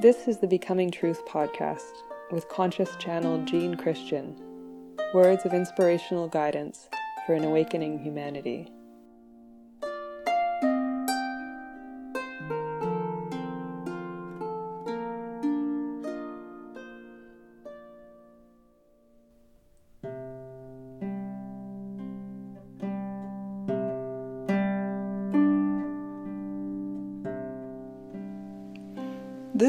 This 0.00 0.28
is 0.28 0.38
the 0.38 0.46
Becoming 0.46 0.90
Truth 0.90 1.26
podcast 1.26 1.92
with 2.30 2.48
conscious 2.48 2.96
channel 2.96 3.44
Jean 3.44 3.74
Christian. 3.74 4.34
Words 5.12 5.44
of 5.44 5.52
inspirational 5.52 6.26
guidance 6.26 6.88
for 7.26 7.34
an 7.34 7.44
awakening 7.44 7.98
humanity. 7.98 8.72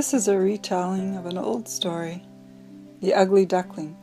This 0.01 0.15
is 0.15 0.27
a 0.27 0.39
retelling 0.39 1.15
of 1.15 1.27
an 1.27 1.37
old 1.37 1.67
story, 1.69 2.23
The 3.01 3.13
Ugly 3.13 3.45
Duckling. 3.45 3.95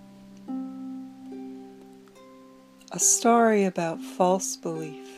A 2.93 3.01
story 3.01 3.65
about 3.65 4.01
false 4.01 4.55
belief. 4.55 5.09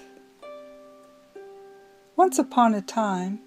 Once 2.16 2.38
upon 2.38 2.72
a 2.72 2.80
time, 2.80 3.40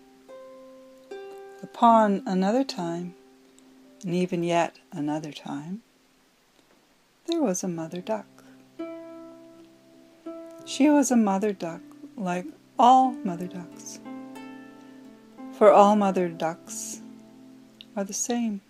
upon 1.64 2.22
another 2.28 2.64
time, 2.64 3.16
and 4.06 4.14
even 4.14 4.44
yet 4.44 4.78
another 4.92 5.31
time, 5.31 5.81
there 7.26 7.42
was 7.42 7.64
a 7.64 7.68
mother 7.68 8.00
duck. 8.00 8.28
She 10.66 10.88
was 10.88 11.09
a 11.09 11.18
mother 11.18 11.52
duck 11.52 11.81
like 12.16 12.45
all 12.78 13.14
mother 13.23 13.47
ducks. 13.47 14.00
For 15.53 15.72
all 15.72 15.95
mother 15.95 16.30
ducks 16.30 17.00
are 17.95 18.03
the 18.03 18.13
same. 18.13 18.61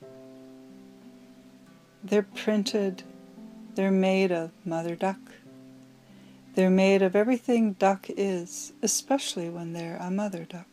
They're 2.03 2.23
printed, 2.23 3.03
they're 3.75 3.91
made 3.91 4.31
of 4.31 4.52
mother 4.65 4.95
duck. 4.95 5.19
They're 6.55 6.69
made 6.69 7.02
of 7.02 7.15
everything 7.15 7.73
duck 7.73 8.07
is, 8.09 8.73
especially 8.83 9.49
when 9.49 9.73
they're 9.73 9.97
a 9.97 10.11
mother 10.11 10.45
duck. 10.45 10.67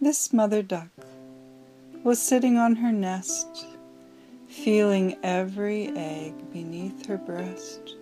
This 0.00 0.32
mother 0.32 0.62
duck 0.62 0.88
was 2.02 2.18
sitting 2.18 2.58
on 2.58 2.76
her 2.76 2.92
nest, 2.92 3.66
feeling 4.48 5.16
every 5.22 5.88
egg 5.96 6.52
beneath 6.52 7.06
her 7.06 7.16
breast. 7.16 7.94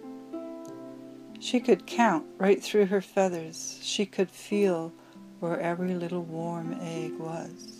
She 1.38 1.60
could 1.60 1.86
count 1.86 2.26
right 2.38 2.62
through 2.62 2.86
her 2.86 3.00
feathers. 3.00 3.78
She 3.82 4.06
could 4.06 4.30
feel 4.30 4.92
where 5.40 5.60
every 5.60 5.94
little 5.94 6.22
warm 6.22 6.76
egg 6.80 7.12
was. 7.18 7.77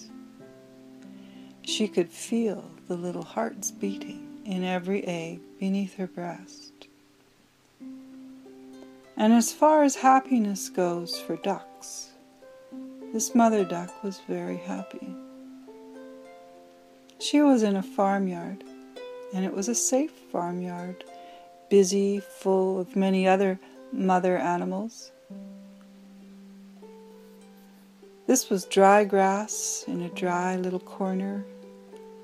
She 1.69 1.87
could 1.87 2.09
feel 2.11 2.65
the 2.89 2.97
little 2.97 3.23
hearts 3.23 3.71
beating 3.71 4.41
in 4.47 4.65
every 4.65 5.05
egg 5.05 5.41
beneath 5.61 5.97
her 5.97 6.07
breast. 6.07 6.89
And 9.19 9.35
as 9.35 9.53
far 9.53 9.83
as 9.85 9.97
happiness 9.97 10.71
goes 10.71 11.21
for 11.21 11.37
ducks, 11.37 12.09
this 13.13 13.35
mother 13.35 13.67
duck 13.67 14.03
was 14.03 14.19
very 14.27 14.57
happy. 14.57 15.15
She 17.19 17.43
was 17.43 17.63
in 17.63 17.77
a 17.77 17.83
farmyard, 17.83 18.65
and 19.35 19.45
it 19.45 19.53
was 19.53 19.69
a 19.69 19.75
safe 19.75 20.13
farmyard, 20.33 21.05
busy, 21.69 22.21
full 22.21 22.81
of 22.81 22.97
many 22.97 23.29
other 23.29 23.61
mother 23.93 24.39
animals. 24.39 25.13
This 28.27 28.49
was 28.49 28.65
dry 28.65 29.05
grass 29.05 29.85
in 29.87 30.01
a 30.01 30.09
dry 30.09 30.57
little 30.57 30.81
corner 30.81 31.45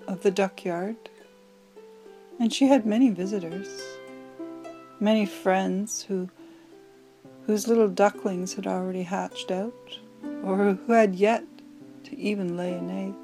of 0.07 0.23
the 0.23 0.31
duckyard, 0.31 0.97
and 2.39 2.53
she 2.53 2.67
had 2.67 2.87
many 2.87 3.11
visitors, 3.11 3.69
many 5.01 5.27
friends 5.27 6.03
who 6.03 6.29
whose 7.47 7.69
little 7.69 7.89
ducklings 7.89 8.55
had 8.55 8.67
already 8.67 9.03
hatched 9.03 9.51
out, 9.51 9.99
or 10.43 10.73
who 10.87 10.93
had 10.93 11.15
yet 11.15 11.45
to 12.05 12.19
even 12.19 12.57
lay 12.57 12.73
an 12.73 12.91
egg. 12.91 13.15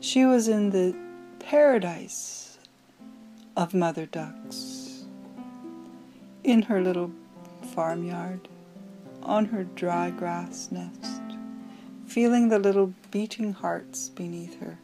She 0.00 0.24
was 0.24 0.48
in 0.48 0.70
the 0.70 0.96
paradise 1.38 2.58
of 3.56 3.72
mother 3.72 4.06
ducks, 4.06 5.04
in 6.42 6.62
her 6.62 6.82
little 6.82 7.12
farmyard, 7.72 8.48
on 9.22 9.46
her 9.46 9.62
dry 9.62 10.10
grass 10.10 10.70
nest 10.72 11.13
feeling 12.14 12.48
the 12.48 12.60
little 12.60 12.94
beating 13.10 13.52
hearts 13.52 14.08
beneath 14.08 14.60
her. 14.60 14.78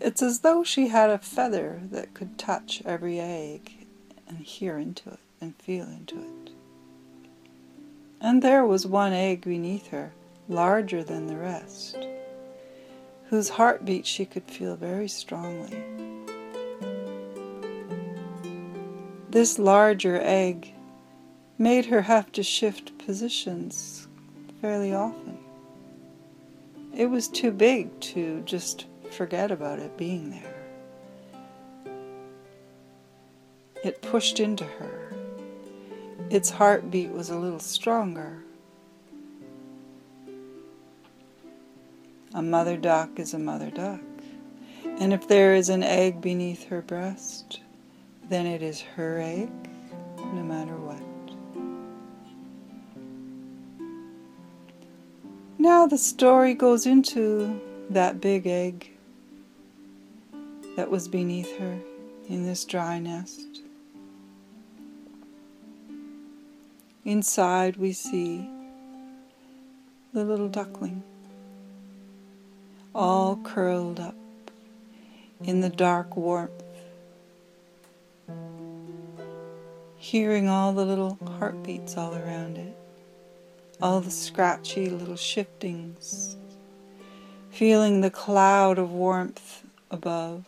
It's 0.00 0.22
as 0.22 0.40
though 0.40 0.64
she 0.64 0.88
had 0.88 1.08
a 1.08 1.18
feather 1.18 1.82
that 1.92 2.14
could 2.14 2.36
touch 2.36 2.82
every 2.84 3.20
egg 3.20 3.86
and 4.26 4.38
hear 4.38 4.76
into 4.76 5.08
it 5.08 5.20
and 5.40 5.54
feel 5.54 5.84
into 5.84 6.16
it. 6.16 6.50
And 8.20 8.42
there 8.42 8.66
was 8.66 8.88
one 8.88 9.12
egg 9.12 9.42
beneath 9.42 9.86
her, 9.90 10.12
larger 10.48 11.04
than 11.04 11.28
the 11.28 11.36
rest, 11.36 11.96
whose 13.28 13.50
heartbeat 13.50 14.06
she 14.06 14.24
could 14.24 14.50
feel 14.50 14.74
very 14.74 15.06
strongly. 15.06 15.80
This 19.28 19.60
larger 19.60 20.20
egg 20.20 20.74
made 21.56 21.86
her 21.86 22.02
have 22.02 22.32
to 22.32 22.42
shift 22.42 22.98
positions 22.98 23.99
fairly 24.60 24.92
often. 24.92 25.38
It 26.94 27.06
was 27.06 27.28
too 27.28 27.50
big 27.50 27.98
to 28.00 28.42
just 28.42 28.86
forget 29.10 29.50
about 29.50 29.78
it 29.78 29.96
being 29.96 30.30
there. 30.30 30.54
It 33.82 34.02
pushed 34.02 34.40
into 34.40 34.64
her. 34.64 35.14
Its 36.28 36.50
heartbeat 36.50 37.10
was 37.10 37.30
a 37.30 37.38
little 37.38 37.58
stronger. 37.58 38.42
A 42.34 42.42
mother 42.42 42.76
duck 42.76 43.18
is 43.18 43.34
a 43.34 43.38
mother 43.38 43.70
duck. 43.70 44.00
And 44.84 45.12
if 45.12 45.26
there 45.26 45.54
is 45.54 45.70
an 45.70 45.82
egg 45.82 46.20
beneath 46.20 46.68
her 46.68 46.82
breast, 46.82 47.60
then 48.28 48.46
it 48.46 48.62
is 48.62 48.80
her 48.80 49.18
egg, 49.18 49.50
no 50.18 50.42
matter 50.42 50.76
what. 50.76 51.09
Now 55.60 55.86
the 55.86 55.98
story 55.98 56.54
goes 56.54 56.86
into 56.86 57.60
that 57.90 58.18
big 58.18 58.46
egg 58.46 58.92
that 60.74 60.90
was 60.90 61.06
beneath 61.06 61.54
her 61.58 61.78
in 62.30 62.46
this 62.46 62.64
dry 62.64 62.98
nest. 62.98 63.60
Inside, 67.04 67.76
we 67.76 67.92
see 67.92 68.48
the 70.14 70.24
little 70.24 70.48
duckling, 70.48 71.02
all 72.94 73.36
curled 73.44 74.00
up 74.00 74.16
in 75.44 75.60
the 75.60 75.68
dark 75.68 76.16
warmth, 76.16 76.64
hearing 79.98 80.48
all 80.48 80.72
the 80.72 80.86
little 80.86 81.18
heartbeats 81.38 81.98
all 81.98 82.14
around 82.14 82.56
it 82.56 82.79
all 83.82 84.00
the 84.00 84.10
scratchy 84.10 84.88
little 84.88 85.16
shiftings, 85.16 86.36
feeling 87.50 88.00
the 88.00 88.10
cloud 88.10 88.78
of 88.78 88.90
warmth 88.92 89.64
above 89.90 90.44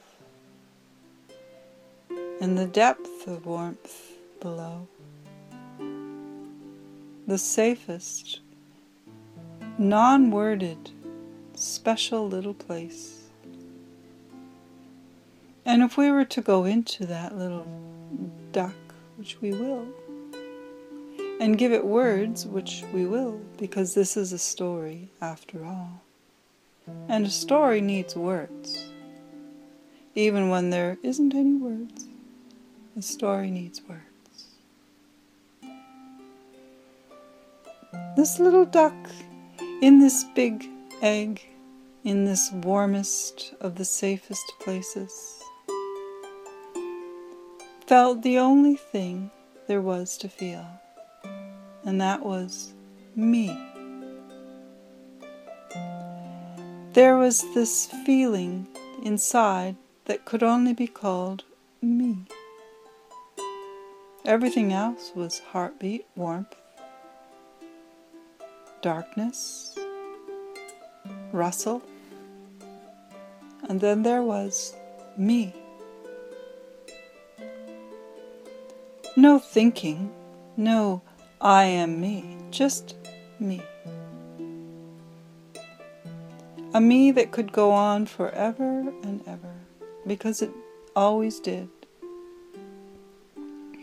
and 2.41 2.59
the 2.59 2.67
depth 2.67 3.27
of 3.27 3.47
warmth 3.47 4.13
below. 4.41 4.89
The 7.27 7.39
safest, 7.39 8.41
non 9.79 10.31
worded, 10.31 10.91
special 11.55 12.29
little 12.29 12.55
place. 12.55 13.29
And 15.65 15.83
if 15.83 15.97
we 15.97 16.11
were 16.11 16.25
to 16.25 16.41
go 16.41 16.65
into 16.65 17.07
that 17.07 17.39
little 17.39 17.67
duck, 18.51 18.75
which 19.17 19.41
we 19.41 19.53
will, 19.53 19.87
and 21.43 21.59
give 21.59 21.73
it 21.73 21.85
words, 21.85 22.47
which 22.47 22.85
we 22.93 23.05
will, 23.05 23.41
because 23.59 23.95
this 23.95 24.17
is 24.17 24.33
a 24.33 24.39
story 24.39 25.09
after 25.21 25.65
all. 25.65 26.01
And 27.09 27.27
a 27.27 27.31
story 27.31 27.81
needs 27.81 28.15
words. 28.15 28.87
Even 30.15 30.51
when 30.51 30.71
there 30.71 30.99
isn't 31.03 31.35
any 31.35 31.55
words, 31.55 32.07
a 32.97 33.03
story 33.03 33.51
needs 33.51 33.83
words. 33.89 34.47
This 38.17 38.39
little 38.39 38.65
duck 38.65 38.95
in 39.81 39.99
this 39.99 40.23
big 40.37 40.65
egg, 41.03 41.45
in 42.05 42.25
this 42.25 42.53
warmest 42.53 43.53
of 43.61 43.75
the 43.75 43.85
safest 43.85 44.53
places, 44.61 45.43
felt 47.89 48.23
the 48.23 48.39
only 48.39 48.77
thing 48.77 49.33
there 49.67 49.83
was 49.83 50.17
to 50.19 50.29
feel 50.29 50.82
and 51.85 52.01
that 52.01 52.25
was 52.25 52.73
me. 53.17 53.59
There 56.93 57.17
was 57.17 57.43
this 57.55 57.87
feeling 58.05 58.67
inside 59.03 59.77
that 60.05 60.25
could 60.25 60.43
only 60.43 60.75
be 60.75 60.87
called 60.87 61.45
me. 61.81 62.27
Everything 64.25 64.73
else 64.73 65.11
was 65.15 65.39
heartbeat, 65.39 66.07
warmth, 66.15 66.55
darkness, 68.83 69.77
rustle, 71.33 71.83
and 73.69 73.81
then 73.81 74.03
there 74.03 74.23
was 74.23 74.75
me. 75.17 75.55
No 79.17 79.39
thinking, 79.39 80.13
no 80.57 81.03
I 81.45 81.65
am 81.65 82.01
me, 82.01 82.37
just 82.53 82.95
me. 83.41 83.61
A 86.73 86.81
me 86.81 87.11
that 87.11 87.33
could 87.33 87.51
go 87.51 87.73
on 87.73 88.07
forever 88.07 88.93
and 89.03 89.21
ever, 89.27 89.53
because 90.07 90.41
it 90.41 90.53
always 90.95 91.41
did 91.41 91.69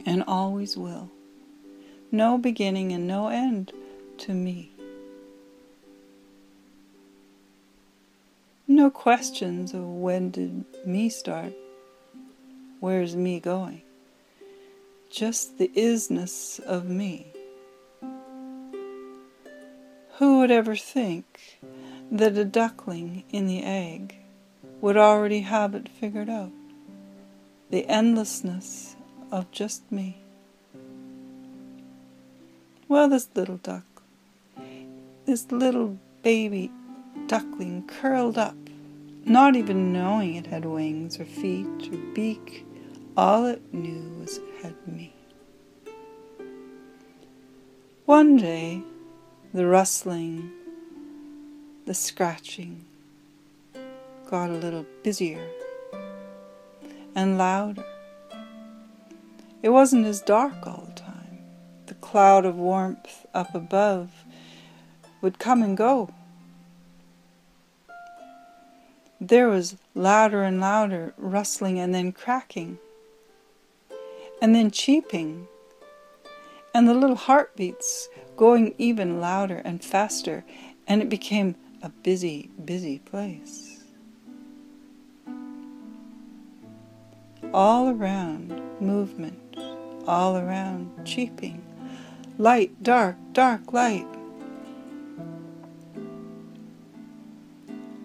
and 0.05 0.23
always 0.25 0.77
will. 0.77 1.11
No 2.13 2.37
beginning 2.37 2.93
and 2.93 3.05
no 3.05 3.27
end 3.27 3.73
to 4.19 4.33
me. 4.33 4.71
No 8.69 8.89
questions 8.89 9.73
of 9.73 9.83
when 9.83 10.31
did 10.31 10.63
me 10.85 11.09
start, 11.09 11.51
where's 12.79 13.17
me 13.17 13.41
going. 13.41 13.81
Just 15.09 15.57
the 15.57 15.67
isness 15.75 16.61
of 16.61 16.85
me. 16.85 17.33
Who 20.19 20.39
would 20.39 20.51
ever 20.51 20.75
think 20.75 21.61
that 22.11 22.37
a 22.37 22.43
duckling 22.43 23.23
in 23.29 23.47
the 23.47 23.63
egg 23.63 24.17
would 24.81 24.97
already 24.97 25.39
have 25.39 25.73
it 25.73 25.87
figured 25.87 26.29
out? 26.29 26.51
The 27.69 27.87
endlessness 27.87 28.97
of 29.31 29.49
just 29.51 29.89
me. 29.89 30.17
Well, 32.89 33.07
this 33.07 33.29
little 33.33 33.59
duck, 33.63 33.85
this 35.25 35.49
little 35.53 35.97
baby 36.21 36.69
duckling 37.27 37.87
curled 37.87 38.37
up, 38.37 38.57
not 39.23 39.55
even 39.55 39.93
knowing 39.93 40.35
it 40.35 40.47
had 40.47 40.65
wings 40.65 41.17
or 41.17 41.23
feet 41.23 41.93
or 41.93 41.97
beak, 42.13 42.65
all 43.15 43.45
it 43.45 43.73
knew 43.73 44.19
was 44.19 44.37
it 44.37 44.63
had 44.63 44.75
me. 44.85 45.13
One 48.03 48.35
day, 48.35 48.83
the 49.53 49.65
rustling, 49.65 50.51
the 51.85 51.93
scratching 51.93 52.85
got 54.29 54.49
a 54.49 54.53
little 54.53 54.85
busier 55.03 55.47
and 57.15 57.37
louder 57.37 57.83
it 59.61 59.69
wasn't 59.69 60.05
as 60.05 60.21
dark 60.21 60.65
all 60.65 60.85
the 60.87 61.01
time. 61.01 61.39
The 61.87 61.95
cloud 61.95 62.45
of 62.45 62.55
warmth 62.55 63.25
up 63.33 63.53
above 63.53 64.23
would 65.21 65.37
come 65.37 65.61
and 65.61 65.75
go. 65.75 66.13
There 69.19 69.49
was 69.49 69.75
louder 69.95 70.43
and 70.43 70.61
louder 70.61 71.13
rustling 71.17 71.77
and 71.77 71.93
then 71.93 72.13
cracking 72.13 72.77
and 74.41 74.55
then 74.55 74.71
cheeping 74.71 75.49
and 76.73 76.87
the 76.87 76.93
little 76.93 77.15
heartbeats 77.15 78.09
going 78.37 78.73
even 78.77 79.19
louder 79.19 79.61
and 79.65 79.83
faster 79.83 80.43
and 80.87 81.01
it 81.01 81.09
became 81.09 81.55
a 81.81 81.89
busy, 81.89 82.49
busy 82.63 82.99
place. 82.99 83.83
All 87.53 87.89
around 87.89 88.61
movement 88.81 89.49
all 90.09 90.37
around, 90.37 91.05
cheeping. 91.05 91.61
Light, 92.39 92.81
dark, 92.81 93.15
dark, 93.31 93.71
light. 93.71 94.07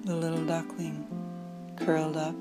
The 0.05 0.15
little 0.15 0.45
duckling 0.45 1.07
curled 1.77 2.19
up 2.19 2.37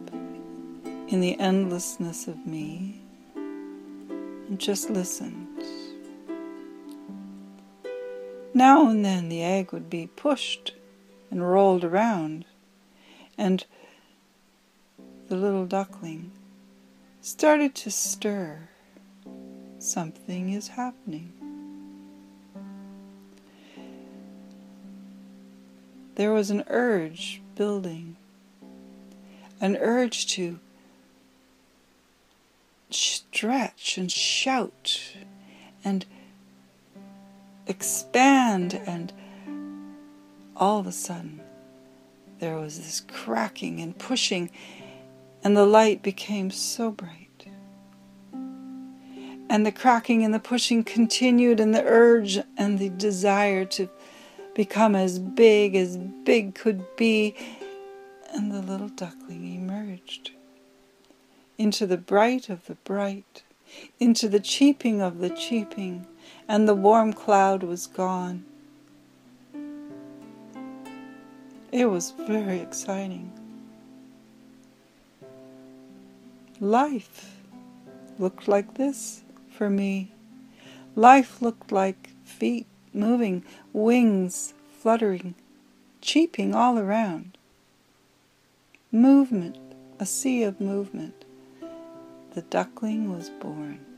in 1.07 1.21
the 1.21 1.39
endlessness 1.39 2.27
of 2.27 2.45
me 2.45 3.01
and 3.35 4.59
just 4.59 4.89
listened. 4.89 5.42
Now 8.53 8.87
and 8.87 9.03
then 9.03 9.29
the 9.29 9.41
egg 9.41 9.71
would 9.73 9.89
be 9.89 10.07
pushed 10.07 10.73
and 11.31 11.41
rolled 11.41 11.83
around, 11.83 12.45
and 13.35 13.65
the 15.27 15.35
little 15.35 15.65
duckling 15.65 16.31
started 17.21 17.73
to 17.73 17.89
stir 17.89 18.69
something 19.79 20.51
is 20.51 20.69
happening. 20.69 21.33
There 26.15 26.31
was 26.31 26.51
an 26.51 26.63
urge 26.67 27.41
building, 27.55 28.17
an 29.59 29.75
urge 29.77 30.27
to 30.35 30.59
stretch 32.91 33.97
and 33.97 34.11
shout 34.11 35.15
and 35.83 36.05
expand, 37.67 38.81
and 38.85 39.13
all 40.55 40.79
of 40.79 40.87
a 40.87 40.91
sudden 40.91 41.41
there 42.39 42.57
was 42.57 42.77
this 42.77 43.01
cracking 43.01 43.79
and 43.79 43.97
pushing, 43.97 44.49
and 45.43 45.55
the 45.55 45.65
light 45.65 46.01
became 46.01 46.51
so 46.51 46.91
bright 46.91 47.23
and 49.53 49.67
the 49.67 49.71
cracking 49.71 50.25
and 50.25 50.33
the 50.33 50.39
pushing 50.39 50.83
continued, 50.83 51.59
and 51.59 51.75
the 51.75 51.83
urge 51.83 52.39
and 52.57 52.79
the 52.79 52.89
desire 52.89 53.65
to 53.65 53.87
become 54.55 54.95
as 54.95 55.19
big 55.19 55.75
as 55.75 55.95
big 55.95 56.55
could 56.55 56.83
be. 56.95 57.35
And 58.33 58.51
the 58.51 58.63
little 58.63 58.89
duckling 58.89 59.53
emerged 59.53 60.31
into 61.59 61.85
the 61.85 61.97
bright 61.97 62.49
of 62.49 62.65
the 62.65 62.73
bright, 62.73 63.43
into 63.99 64.27
the 64.27 64.39
cheeping 64.39 65.03
of 65.03 65.19
the 65.19 65.29
cheeping, 65.29 66.07
and 66.47 66.67
the 66.67 66.75
warm 66.75 67.13
cloud 67.13 67.63
was 67.63 67.87
gone. 67.87 68.45
It 71.71 71.85
was 71.85 72.11
very 72.11 72.59
exciting. 72.59 73.31
Life 76.59 77.35
looked 78.19 78.47
like 78.47 78.75
this 78.75 79.23
for 79.49 79.69
me. 79.69 80.11
Life 80.95 81.41
looked 81.41 81.71
like 81.71 82.11
feet 82.23 82.67
moving, 82.93 83.43
wings 83.73 84.53
fluttering, 84.79 85.33
cheeping 86.01 86.53
all 86.53 86.77
around. 86.77 87.37
Movement, 88.91 89.57
a 89.99 90.05
sea 90.05 90.43
of 90.43 90.61
movement. 90.61 91.25
The 92.35 92.43
duckling 92.43 93.11
was 93.11 93.29
born. 93.29 93.92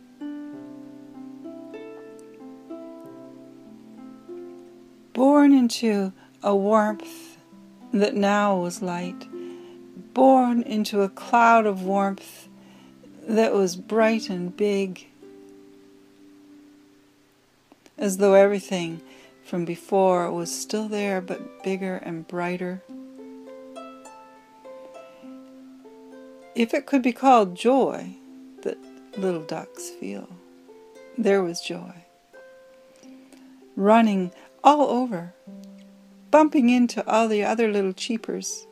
Born 5.16 5.54
into 5.54 6.12
a 6.44 6.54
warmth 6.54 7.38
that 7.94 8.16
now 8.16 8.60
was 8.60 8.82
light, 8.82 9.26
born 10.14 10.62
into 10.62 11.04
a 11.04 11.10
cloud 11.10 11.66
of 11.66 11.84
warmth 11.84 12.50
that 13.26 13.54
was 13.54 13.78
bright 13.78 14.30
and 14.30 14.56
big 14.58 15.08
as 17.98 18.18
though 18.18 18.34
everything 18.34 19.02
from 19.42 19.64
before 19.64 20.30
was 20.34 20.54
still 20.54 20.90
there 20.90 21.22
but 21.22 21.64
bigger 21.64 21.96
and 21.96 22.28
brighter. 22.28 22.84
If 26.56 26.74
it 26.74 26.86
could 26.86 27.02
be 27.02 27.14
called 27.14 27.56
joy 27.56 28.18
that 28.64 28.78
little 29.18 29.44
ducks 29.44 29.92
feel, 29.92 30.28
there 31.18 31.42
was 31.42 31.62
joy. 31.62 32.04
Running 33.78 34.32
all 34.66 34.90
over, 34.90 35.34
bumping 36.32 36.70
into 36.70 37.08
all 37.08 37.30
the 37.30 37.46
other 37.46 37.72
little 37.72 37.94
cheepers, 37.94 38.68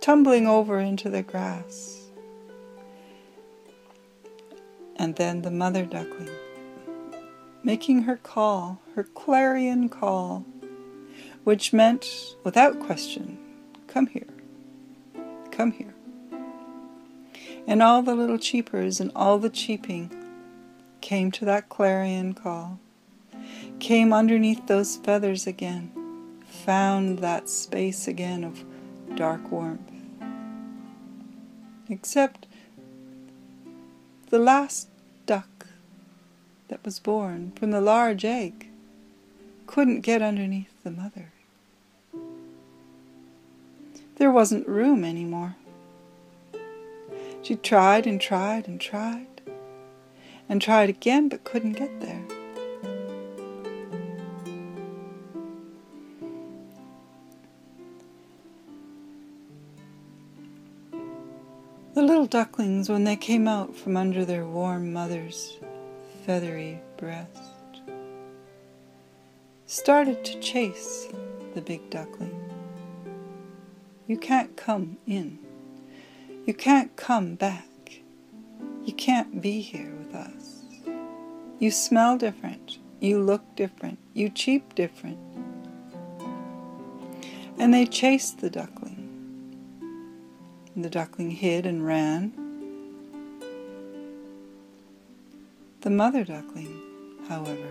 tumbling 0.00 0.48
over 0.48 0.80
into 0.80 1.08
the 1.08 1.22
grass. 1.22 2.08
And 4.96 5.14
then 5.14 5.42
the 5.42 5.50
mother 5.52 5.84
duckling 5.84 6.30
making 7.62 8.02
her 8.02 8.16
call, 8.16 8.80
her 8.94 9.04
clarion 9.04 9.88
call, 9.88 10.44
which 11.44 11.72
meant, 11.72 12.34
without 12.44 12.80
question, 12.80 13.38
come 13.86 14.06
here, 14.06 14.26
come 15.50 15.72
here. 15.72 15.94
And 17.66 17.82
all 17.82 18.02
the 18.02 18.14
little 18.14 18.38
cheepers 18.38 19.00
and 19.00 19.12
all 19.14 19.38
the 19.38 19.50
cheeping 19.50 20.10
came 21.00 21.30
to 21.32 21.44
that 21.44 21.68
clarion 21.68 22.34
call, 22.34 22.80
came 23.82 24.12
underneath 24.12 24.64
those 24.68 24.96
feathers 24.96 25.44
again, 25.44 25.90
found 26.46 27.18
that 27.18 27.48
space 27.48 28.06
again 28.06 28.44
of 28.44 28.64
dark 29.16 29.50
warmth. 29.50 29.90
Except 31.88 32.46
the 34.30 34.38
last 34.38 34.86
duck 35.26 35.66
that 36.68 36.84
was 36.84 37.00
born 37.00 37.50
from 37.56 37.72
the 37.72 37.80
large 37.80 38.24
egg 38.24 38.68
couldn't 39.66 40.02
get 40.02 40.22
underneath 40.22 40.72
the 40.84 40.90
mother. 40.92 41.32
There 44.14 44.30
wasn't 44.30 44.68
room 44.68 45.04
anymore. 45.04 45.56
She 47.42 47.56
tried 47.56 48.06
and 48.06 48.20
tried 48.20 48.68
and 48.68 48.80
tried 48.80 49.26
and 50.48 50.62
tried 50.62 50.88
again 50.88 51.28
but 51.28 51.42
couldn't 51.42 51.72
get 51.72 52.00
there. 52.00 52.41
The 61.94 62.00
little 62.02 62.24
ducklings, 62.24 62.88
when 62.88 63.04
they 63.04 63.16
came 63.16 63.46
out 63.46 63.76
from 63.76 63.98
under 63.98 64.24
their 64.24 64.46
warm 64.46 64.94
mother's 64.94 65.58
feathery 66.24 66.80
breast, 66.96 67.82
started 69.66 70.24
to 70.24 70.40
chase 70.40 71.08
the 71.54 71.60
big 71.60 71.90
duckling. 71.90 72.34
You 74.06 74.16
can't 74.16 74.56
come 74.56 74.96
in. 75.06 75.38
You 76.46 76.54
can't 76.54 76.96
come 76.96 77.34
back. 77.34 77.68
You 78.84 78.94
can't 78.94 79.42
be 79.42 79.60
here 79.60 79.92
with 79.98 80.14
us. 80.14 80.62
You 81.58 81.70
smell 81.70 82.16
different. 82.16 82.78
You 83.00 83.22
look 83.22 83.42
different. 83.54 83.98
You 84.14 84.30
cheep 84.30 84.74
different. 84.74 85.18
And 87.58 87.74
they 87.74 87.84
chased 87.84 88.40
the 88.40 88.48
duckling. 88.48 88.81
The 90.74 90.88
duckling 90.88 91.32
hid 91.32 91.66
and 91.66 91.86
ran. 91.86 92.32
The 95.82 95.90
mother 95.90 96.24
duckling, 96.24 96.80
however, 97.28 97.68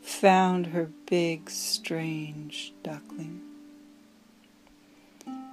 found 0.00 0.68
her 0.68 0.88
big, 1.06 1.50
strange 1.50 2.72
duckling, 2.82 3.42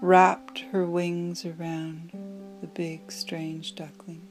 wrapped 0.01 0.59
her 0.71 0.85
wings 0.85 1.45
around 1.45 2.11
the 2.61 2.67
big, 2.67 3.11
strange 3.11 3.75
duckling, 3.75 4.21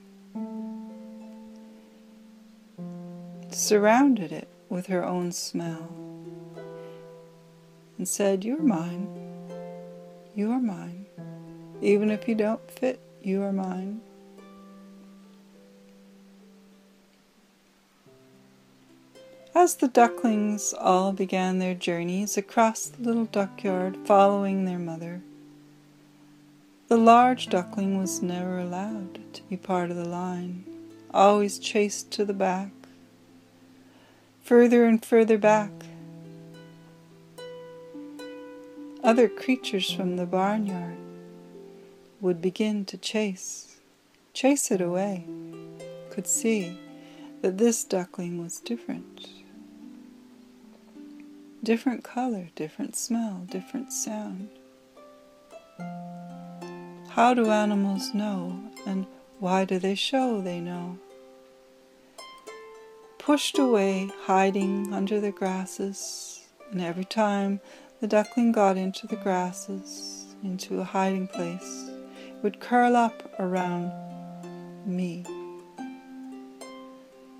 surrounded 3.50 4.32
it 4.32 4.48
with 4.70 4.86
her 4.86 5.04
own 5.04 5.30
smell, 5.32 5.90
and 7.98 8.08
said, 8.08 8.44
You're 8.44 8.62
mine. 8.62 9.08
You 10.34 10.52
are 10.52 10.60
mine. 10.60 11.07
Even 11.80 12.10
if 12.10 12.26
you 12.26 12.34
don't 12.34 12.70
fit, 12.70 13.00
you 13.22 13.42
are 13.42 13.52
mine. 13.52 14.00
As 19.54 19.76
the 19.76 19.88
ducklings 19.88 20.72
all 20.72 21.12
began 21.12 21.58
their 21.58 21.74
journeys 21.74 22.36
across 22.36 22.86
the 22.86 23.02
little 23.02 23.24
duckyard 23.24 23.96
following 24.04 24.64
their 24.64 24.78
mother, 24.78 25.22
the 26.88 26.96
large 26.96 27.48
duckling 27.48 27.98
was 27.98 28.22
never 28.22 28.58
allowed 28.58 29.18
to 29.34 29.42
be 29.44 29.56
part 29.56 29.90
of 29.90 29.96
the 29.96 30.08
line, 30.08 30.64
always 31.12 31.58
chased 31.58 32.10
to 32.12 32.24
the 32.24 32.32
back, 32.32 32.70
further 34.42 34.84
and 34.84 35.04
further 35.04 35.38
back. 35.38 35.70
Other 39.02 39.28
creatures 39.28 39.90
from 39.90 40.16
the 40.16 40.26
barnyard 40.26 40.96
would 42.20 42.42
begin 42.42 42.84
to 42.86 42.96
chase, 42.96 43.76
chase 44.32 44.70
it 44.70 44.80
away, 44.80 45.26
could 46.10 46.26
see 46.26 46.78
that 47.42 47.58
this 47.58 47.84
duckling 47.84 48.42
was 48.42 48.58
different. 48.60 49.28
Different 51.62 52.02
color, 52.04 52.48
different 52.54 52.96
smell, 52.96 53.46
different 53.50 53.92
sound. 53.92 54.48
How 57.10 57.34
do 57.34 57.50
animals 57.50 58.14
know, 58.14 58.60
and 58.86 59.06
why 59.38 59.64
do 59.64 59.78
they 59.78 59.94
show 59.94 60.40
they 60.40 60.60
know? 60.60 60.98
Pushed 63.18 63.58
away, 63.58 64.10
hiding 64.22 64.92
under 64.92 65.20
the 65.20 65.32
grasses, 65.32 66.46
and 66.70 66.80
every 66.80 67.04
time 67.04 67.60
the 68.00 68.06
duckling 68.06 68.52
got 68.52 68.76
into 68.76 69.06
the 69.06 69.16
grasses, 69.16 70.26
into 70.42 70.80
a 70.80 70.84
hiding 70.84 71.26
place, 71.26 71.87
would 72.42 72.60
curl 72.60 72.94
up 72.94 73.32
around 73.40 73.92
me. 74.86 75.24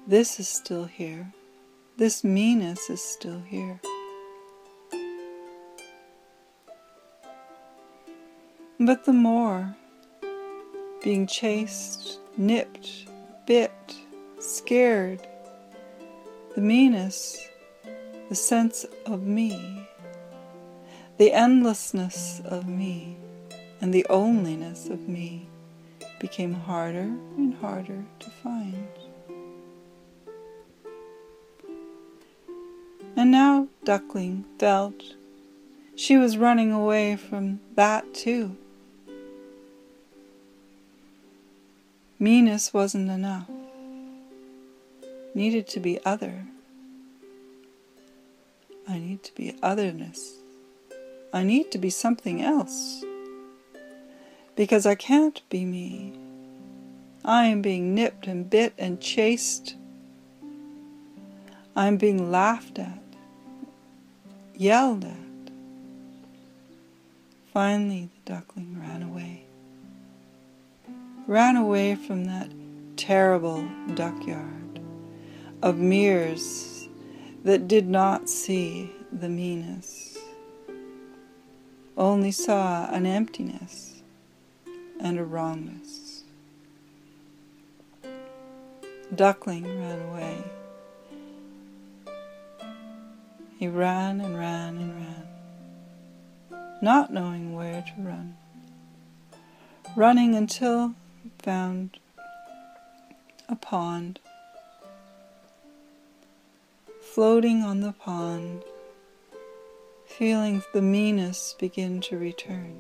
This 0.07 0.41
is 0.41 0.49
still 0.49 0.85
here. 0.85 1.33
This 1.97 2.25
me-ness 2.25 2.91
is 2.91 3.03
still 3.03 3.41
here. 3.41 3.81
But 8.81 9.05
the 9.05 9.13
more 9.13 9.77
being 11.03 11.27
chased, 11.27 12.21
nipped, 12.37 13.07
bit, 13.47 13.73
scared, 14.39 15.27
the 16.55 16.61
me-ness, 16.61 17.49
the 18.29 18.35
sense 18.35 18.85
of 19.07 19.23
me, 19.23 19.89
the 21.19 21.33
endlessness 21.33 22.41
of 22.45 22.67
me 22.69 23.17
and 23.81 23.95
the 23.95 24.07
onlyness 24.11 24.91
of 24.91 25.09
me 25.09 25.49
became 26.19 26.53
harder 26.53 27.11
and 27.37 27.55
harder 27.55 28.05
to 28.19 28.31
find. 28.31 28.89
And 33.17 33.31
now 33.31 33.69
Duckling 33.85 34.45
felt 34.59 35.15
she 35.97 36.17
was 36.17 36.39
running 36.39 36.73
away 36.73 37.17
from 37.17 37.61
that 37.75 38.15
too. 38.15 38.57
Me-ness 42.21 42.75
wasn't 42.75 43.11
enough, 43.11 43.49
needed 45.35 45.69
to 45.69 45.81
be 45.81 46.01
other. 46.05 46.47
I 48.89 48.99
need 48.99 49.23
to 49.25 49.35
be 49.35 49.57
otherness. 49.63 50.35
I 51.33 51.45
need 51.45 51.71
to 51.73 51.79
be 51.79 51.91
something 51.91 52.43
else 52.43 53.05
because 54.59 54.87
I 54.87 54.97
can't 54.97 55.41
be 55.51 55.65
me. 55.65 56.13
I 57.25 57.45
am 57.45 57.63
being 57.63 57.95
nipped 57.95 58.27
and 58.27 58.51
bit 58.51 58.75
and 58.77 59.01
chased. 59.01 59.77
I 61.77 61.87
am 61.87 61.97
being 61.97 62.33
laughed 62.33 62.81
at, 62.81 63.01
yelled 64.57 65.05
at. 65.05 65.53
Finally, 67.53 68.11
the 68.13 68.33
duckling 68.33 68.81
ran 68.81 69.05
away. 69.05 69.45
Ran 71.29 71.55
away 71.55 71.95
from 71.95 72.25
that 72.25 72.51
terrible 72.97 73.65
duckyard 73.95 74.81
of 75.63 75.79
mirrors 75.79 76.89
that 77.45 77.69
did 77.69 77.87
not 77.87 78.29
see 78.29 78.91
the 79.13 79.29
me-ness, 79.29 80.19
only 81.97 82.33
saw 82.33 82.91
an 82.91 83.07
emptiness 83.07 83.98
and 85.01 85.19
a 85.19 85.25
wrongness. 85.25 86.23
Duckling 89.15 89.65
ran 89.65 90.01
away. 90.09 90.37
He 93.59 93.67
ran 93.67 94.21
and 94.21 94.39
ran 94.39 94.77
and 94.77 94.95
ran, 94.95 96.61
not 96.81 97.13
knowing 97.13 97.55
where 97.55 97.83
to 97.83 98.03
run, 98.03 98.37
running 99.97 100.35
until 100.35 100.95
found 101.39 101.99
a 103.49 103.57
pond. 103.57 104.21
Floating 107.01 107.63
on 107.63 107.81
the 107.81 107.93
pond, 107.93 108.63
feeling 110.07 110.63
the 110.73 110.83
me-ness 110.83 111.55
begin 111.59 112.01
to 112.03 112.17
return 112.17 112.77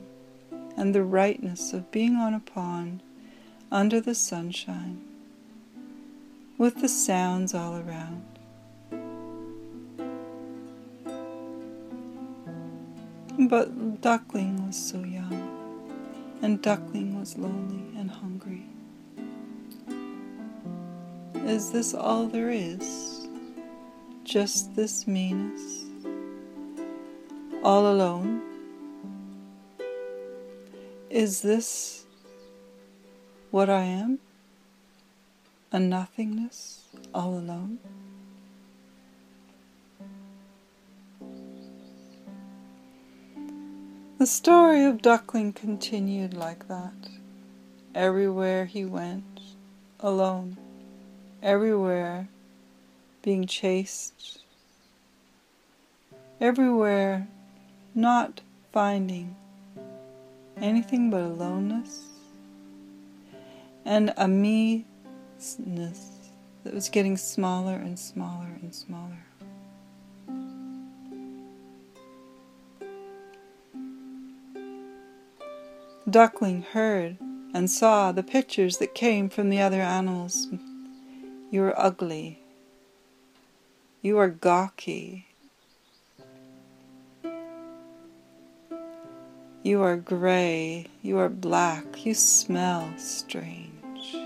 and 0.78 0.94
the 0.94 1.02
rightness 1.02 1.72
of 1.72 1.90
being 1.90 2.14
on 2.14 2.32
a 2.32 2.38
pond 2.38 3.02
under 3.72 4.00
the 4.00 4.14
sunshine 4.14 5.02
with 6.56 6.80
the 6.80 6.88
sounds 6.88 7.52
all 7.52 7.74
around. 7.74 8.22
But 13.48 14.00
Duckling 14.00 14.68
was 14.68 14.76
so 14.76 14.98
young, 14.98 15.90
and 16.42 16.62
Duckling 16.62 17.18
was 17.18 17.36
lonely 17.36 17.98
and 17.98 18.08
hungry. 18.08 18.64
Is 21.44 21.72
this 21.72 21.92
all 21.92 22.26
there 22.26 22.50
is 22.50 23.26
just 24.22 24.76
this 24.76 25.08
me-ness? 25.08 25.86
All 27.64 27.92
alone? 27.92 28.47
Is 31.10 31.40
this 31.40 32.04
what 33.50 33.70
I 33.70 33.84
am? 33.84 34.18
A 35.72 35.80
nothingness 35.80 36.82
all 37.14 37.32
alone? 37.32 37.78
The 44.18 44.26
story 44.26 44.84
of 44.84 45.00
Duckling 45.00 45.54
continued 45.54 46.34
like 46.34 46.68
that. 46.68 47.08
Everywhere 47.94 48.66
he 48.66 48.84
went, 48.84 49.40
alone, 50.00 50.58
everywhere 51.42 52.28
being 53.22 53.46
chased, 53.46 54.40
everywhere 56.38 57.28
not 57.94 58.42
finding 58.72 59.36
anything 60.60 61.10
but 61.10 61.22
aloneness 61.22 62.04
and 63.84 64.12
a 64.16 64.28
me-ness 64.28 64.84
that 66.64 66.74
was 66.74 66.88
getting 66.88 67.16
smaller 67.16 67.74
and 67.74 67.98
smaller 67.98 68.48
and 68.60 68.74
smaller. 68.74 69.24
Duckling 76.08 76.62
heard 76.62 77.16
and 77.54 77.70
saw 77.70 78.12
the 78.12 78.22
pictures 78.22 78.78
that 78.78 78.94
came 78.94 79.28
from 79.28 79.50
the 79.50 79.60
other 79.60 79.80
animals. 79.80 80.48
You 81.50 81.64
are 81.64 81.80
ugly. 81.80 82.40
You 84.02 84.18
are 84.18 84.28
gawky. 84.28 85.27
You 89.68 89.82
are 89.82 89.98
gray. 89.98 90.86
You 91.02 91.18
are 91.18 91.28
black. 91.28 92.06
You 92.06 92.14
smell 92.14 92.90
strange. 92.96 94.16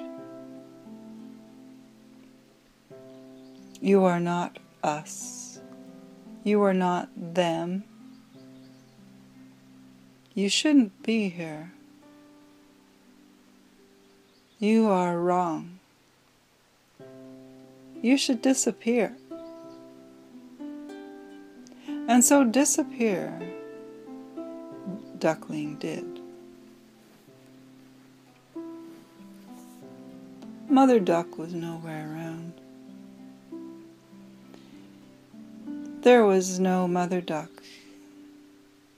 You 3.80 4.04
are 4.04 4.20
not 4.20 4.60
us. 4.84 5.58
You 6.44 6.62
are 6.62 6.72
not 6.72 7.08
them. 7.16 7.82
You 10.32 10.48
shouldn't 10.48 11.02
be 11.02 11.28
here. 11.28 11.72
You 14.60 14.86
are 14.86 15.18
wrong. 15.18 15.80
You 18.00 18.16
should 18.16 18.42
disappear. 18.42 19.16
And 22.06 22.24
so 22.24 22.44
disappear, 22.44 23.42
Duckling 25.22 25.76
did. 25.76 26.18
Mother 30.68 30.98
Duck 30.98 31.38
was 31.38 31.54
nowhere 31.54 32.12
around. 32.12 32.52
There 36.02 36.24
was 36.24 36.58
no 36.58 36.88
Mother 36.88 37.20
Duck 37.20 37.50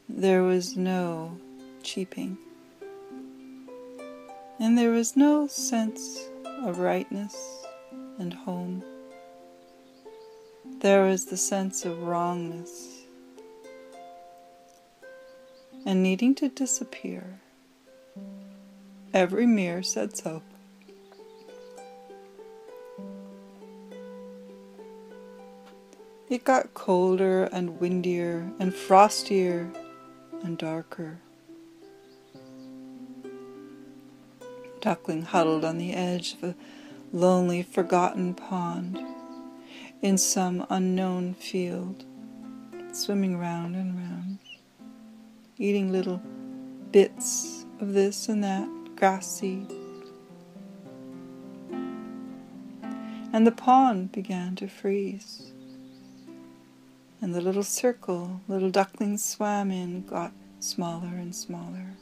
there 0.09 0.43
was 0.43 0.77
no 0.77 1.37
cheeping, 1.83 2.39
and 4.59 4.79
there 4.79 4.93
was 4.93 5.17
no 5.17 5.47
sense 5.47 6.29
of 6.63 6.79
rightness 6.79 7.37
and 8.19 8.33
home. 8.33 8.83
There 10.79 11.05
was 11.05 11.27
the 11.27 11.37
sense 11.37 11.85
of 11.85 12.03
wrongness 12.03 12.94
and 15.85 16.03
needing 16.03 16.35
to 16.37 16.49
disappear. 16.49 17.41
Every 19.13 19.47
mirror 19.47 19.83
said 19.83 20.17
so. 20.17 20.43
It 26.29 26.43
got 26.43 26.75
colder 26.75 27.45
and 27.45 27.79
windier 27.79 28.51
and 28.59 28.75
frostier 28.75 29.71
and 30.43 30.59
darker. 30.59 31.19
Duckling 34.81 35.23
huddled 35.23 35.65
on 35.65 35.79
the 35.79 35.93
edge 35.93 36.35
of 36.35 36.51
a 36.51 36.55
lonely, 37.13 37.63
forgotten 37.63 38.35
pond 38.35 38.99
in 40.03 40.19
some 40.19 40.67
unknown 40.69 41.35
field, 41.35 42.05
swimming 42.93 43.39
round 43.39 43.77
and 43.77 43.97
round, 43.97 44.39
eating 45.59 45.93
little 45.93 46.21
bits 46.91 47.65
of 47.81 47.93
this 47.93 48.29
and 48.29 48.43
that 48.45 48.69
grass 48.97 49.27
seed. 49.27 49.71
And 53.33 53.47
the 53.47 53.53
pond 53.53 54.13
began 54.13 54.55
to 54.57 54.69
freeze 54.69 55.53
and 57.25 57.35
the 57.35 57.41
little 57.41 57.63
circle 57.63 58.43
little 58.49 58.69
ducklings 58.69 59.25
swam 59.25 59.71
in 59.71 60.05
got 60.05 60.31
smaller 60.61 61.09
and 61.09 61.35
smaller. 61.35 61.95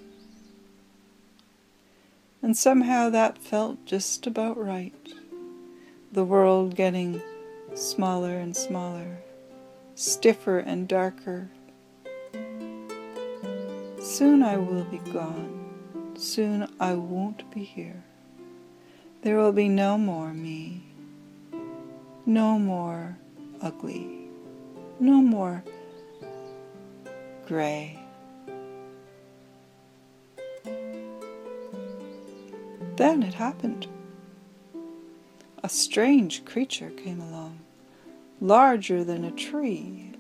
And 2.42 2.56
somehow 2.56 3.08
that 3.10 3.38
felt 3.38 3.86
just 3.86 4.26
about 4.26 4.58
right. 4.58 5.12
The 6.10 6.24
world 6.24 6.74
getting 6.74 7.22
smaller 7.72 8.36
and 8.36 8.56
smaller, 8.56 9.18
stiffer 9.94 10.58
and 10.58 10.88
darker. 10.88 11.50
Soon 14.02 14.42
I 14.42 14.56
will 14.56 14.84
be 14.84 14.98
gone. 14.98 16.14
Soon 16.16 16.68
I 16.78 16.94
won't 16.94 17.50
be 17.54 17.64
here. 17.64 18.02
There 19.22 19.38
will 19.38 19.52
be 19.52 19.68
no 19.68 19.96
more 19.96 20.32
me. 20.34 20.82
No 22.26 22.58
more 22.58 23.16
ugly 23.60 24.22
no 25.02 25.20
more 25.20 25.64
gray. 27.46 27.98
Then 32.96 33.24
it 33.24 33.34
happened. 33.34 33.88
A 35.64 35.68
strange 35.68 36.44
creature 36.44 36.90
came 36.90 37.20
along, 37.20 37.58
larger 38.40 39.02
than 39.02 39.24
a 39.24 39.32
tree, 39.32 40.11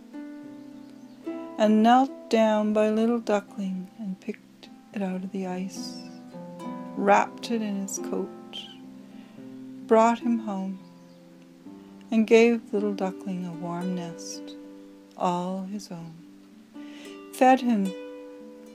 and 1.62 1.80
knelt 1.80 2.10
down 2.28 2.72
by 2.72 2.90
little 2.90 3.20
duckling 3.20 3.88
and 4.00 4.18
picked 4.18 4.68
it 4.94 5.00
out 5.00 5.22
of 5.22 5.30
the 5.30 5.46
ice, 5.46 6.02
wrapped 6.96 7.52
it 7.52 7.62
in 7.62 7.80
his 7.82 8.00
coat, 8.00 8.58
brought 9.86 10.18
him 10.18 10.40
home, 10.40 10.76
and 12.10 12.26
gave 12.26 12.74
little 12.74 12.92
duckling 12.92 13.46
a 13.46 13.52
warm 13.52 13.94
nest 13.94 14.42
all 15.16 15.62
his 15.66 15.88
own, 15.92 16.12
fed 17.32 17.60
him 17.60 17.92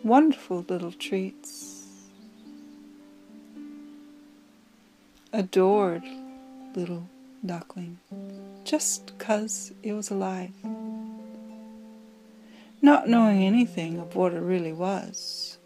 wonderful 0.01 0.63
little 0.69 0.93
treats, 0.93 1.87
adored 5.33 6.03
little 6.73 7.03
duckling 7.45 7.97
just 8.63 9.17
'cause 9.17 9.73
it 9.83 9.91
was 9.91 10.09
alive, 10.09 10.53
not 12.81 13.07
knowing 13.07 13.43
anything 13.43 13.99
of 13.99 14.15
what 14.15 14.33
it 14.33 14.41
really 14.41 14.73
was. 14.73 15.57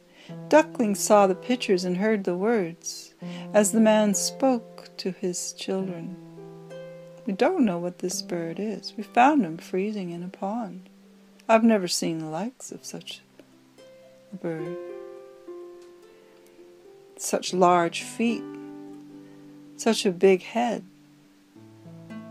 Duckling 0.49 0.95
saw 0.95 1.27
the 1.27 1.35
pictures 1.35 1.83
and 1.83 1.97
heard 1.97 2.23
the 2.23 2.35
words 2.35 3.13
as 3.53 3.71
the 3.71 3.79
man 3.81 4.13
spoke 4.13 4.89
to 4.97 5.11
his 5.11 5.53
children. 5.53 6.15
We 7.25 7.33
don't 7.33 7.65
know 7.65 7.77
what 7.77 7.99
this 7.99 8.21
bird 8.21 8.59
is. 8.59 8.93
We 8.97 9.03
found 9.03 9.45
him 9.45 9.57
freezing 9.57 10.11
in 10.11 10.23
a 10.23 10.27
pond. 10.27 10.89
I've 11.47 11.63
never 11.63 11.87
seen 11.87 12.19
the 12.19 12.25
likes 12.25 12.71
of 12.71 12.85
such 12.85 13.21
a 14.33 14.35
bird. 14.37 14.77
Such 17.17 17.53
large 17.53 18.01
feet, 18.01 18.43
such 19.77 20.05
a 20.05 20.11
big 20.11 20.41
head, 20.41 20.83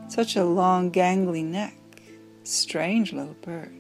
such 0.09 0.35
a 0.37 0.45
long 0.45 0.91
gangly 0.91 1.45
neck. 1.45 1.77
Strange 2.43 3.13
little 3.13 3.37
bird. 3.43 3.80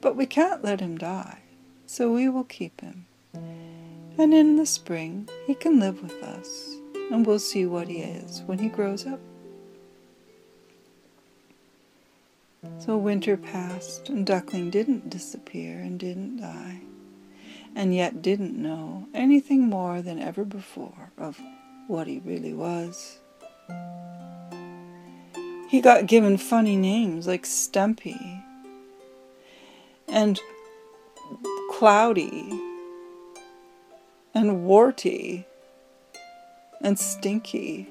But 0.00 0.16
we 0.16 0.26
can't 0.26 0.62
let 0.62 0.80
him 0.80 0.96
die, 0.96 1.40
so 1.86 2.12
we 2.12 2.28
will 2.28 2.44
keep 2.44 2.80
him. 2.80 3.06
And 4.16 4.32
in 4.34 4.56
the 4.56 4.66
spring 4.66 5.28
he 5.46 5.54
can 5.54 5.80
live 5.80 6.02
with 6.02 6.22
us, 6.22 6.76
and 7.10 7.26
we'll 7.26 7.38
see 7.38 7.66
what 7.66 7.88
he 7.88 7.98
is 7.98 8.42
when 8.46 8.58
he 8.58 8.68
grows 8.68 9.06
up. 9.06 9.20
So 12.78 12.96
winter 12.96 13.36
passed, 13.36 14.08
and 14.08 14.26
Duckling 14.26 14.70
didn't 14.70 15.10
disappear 15.10 15.78
and 15.78 15.98
didn't 15.98 16.38
die, 16.38 16.80
and 17.74 17.94
yet 17.94 18.22
didn't 18.22 18.60
know 18.60 19.06
anything 19.14 19.68
more 19.68 20.02
than 20.02 20.18
ever 20.20 20.44
before 20.44 21.10
of 21.16 21.40
what 21.86 22.06
he 22.06 22.20
really 22.24 22.52
was. 22.52 23.18
He 25.68 25.80
got 25.80 26.06
given 26.06 26.38
funny 26.38 26.76
names 26.76 27.26
like 27.26 27.46
Stumpy 27.46 28.37
and 30.08 30.40
Cloudy 31.70 32.50
and 34.34 34.64
Warty 34.64 35.46
and 36.80 36.98
Stinky, 36.98 37.88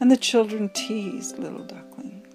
and 0.00 0.10
the 0.10 0.16
children 0.16 0.68
teased 0.70 1.38
Little 1.38 1.64
Duckling, 1.64 2.26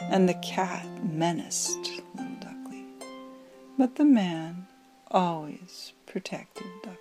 and 0.00 0.28
the 0.28 0.34
cat 0.34 0.86
menaced 1.04 2.02
Little 2.14 2.34
Duckling. 2.40 3.02
But 3.76 3.96
the 3.96 4.04
man 4.04 4.66
always 5.10 5.92
protected 6.06 6.66
Duckling 6.82 6.98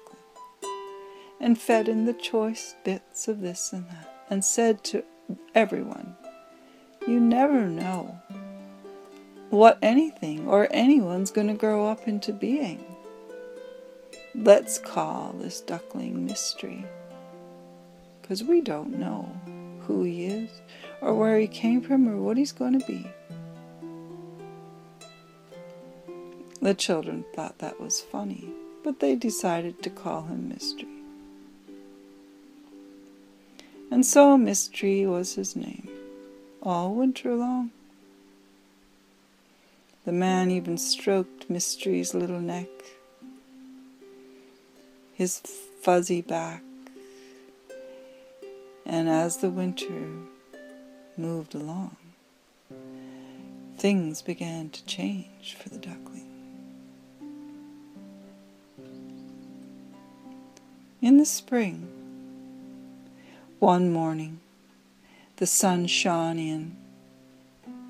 and 1.40 1.60
fed 1.60 1.88
him 1.88 2.06
the 2.06 2.14
choice 2.14 2.76
bits 2.84 3.28
of 3.28 3.42
this 3.42 3.72
and 3.72 3.88
that, 3.90 4.26
and 4.30 4.44
said 4.44 4.84
to 4.86 5.04
everyone, 5.54 6.16
You 7.08 7.20
never 7.20 7.68
know 7.68 8.20
what 9.50 9.78
anything 9.82 10.48
or 10.48 10.68
anyone's 10.72 11.32
going 11.32 11.48
to 11.48 11.54
grow 11.54 11.88
up 11.88 12.08
into 12.08 12.34
being. 12.34 12.84
Let's 14.36 14.78
call 14.78 15.34
this 15.38 15.62
duckling 15.62 16.26
mystery, 16.26 16.86
because 18.22 18.44
we 18.44 18.62
don't 18.62 19.00
know 19.00 19.30
who 19.82 20.04
he 20.04 20.26
is, 20.26 20.50
or 21.02 21.16
where 21.16 21.40
he 21.40 21.48
came 21.48 21.82
from, 21.82 22.08
or 22.08 22.18
what 22.18 22.38
he's 22.38 22.52
going 22.52 22.80
to 22.80 22.86
be. 22.86 23.10
The 26.62 26.74
children 26.74 27.24
thought 27.34 27.60
that 27.60 27.80
was 27.80 28.02
funny, 28.02 28.50
but 28.84 29.00
they 29.00 29.16
decided 29.16 29.82
to 29.84 29.90
call 29.90 30.24
him 30.24 30.50
Mystery. 30.50 30.90
And 33.90 34.06
so 34.06 34.38
Mystery 34.38 35.06
was 35.06 35.36
his 35.36 35.56
name, 35.56 35.88
all 36.62 36.94
winter 36.94 37.34
long. 37.36 37.72
The 40.08 40.14
man 40.14 40.52
even 40.52 40.78
stroked 40.78 41.50
Mystery's 41.50 42.14
little 42.14 42.40
neck, 42.40 42.70
his 45.14 45.40
fuzzy 45.82 46.22
back, 46.22 46.64
and 48.86 49.10
as 49.10 49.36
the 49.36 49.50
winter 49.50 50.08
moved 51.18 51.56
along, 51.56 51.98
things 53.78 54.22
began 54.22 54.70
to 54.70 54.86
change 54.86 55.58
for 55.60 55.68
the 55.68 55.78
duckling. 55.78 56.32
In 61.02 61.18
the 61.18 61.26
spring, 61.26 61.86
one 63.60 63.92
morning, 63.92 64.40
the 65.36 65.48
sun 65.48 65.86
shone 65.88 66.40
in, 66.40 66.78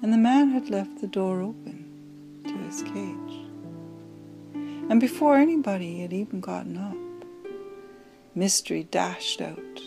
and 0.01 0.11
the 0.11 0.17
man 0.17 0.49
had 0.49 0.71
left 0.71 0.99
the 0.99 1.05
door 1.05 1.41
open 1.41 1.86
to 2.57 2.63
his 2.65 2.83
cage. 2.83 3.47
And 4.89 4.99
before 4.99 5.37
anybody 5.37 5.99
had 5.99 6.13
even 6.13 6.39
gotten 6.39 6.77
up, 6.77 6.95
Mystery 8.33 8.83
dashed 8.83 9.41
out, 9.41 9.81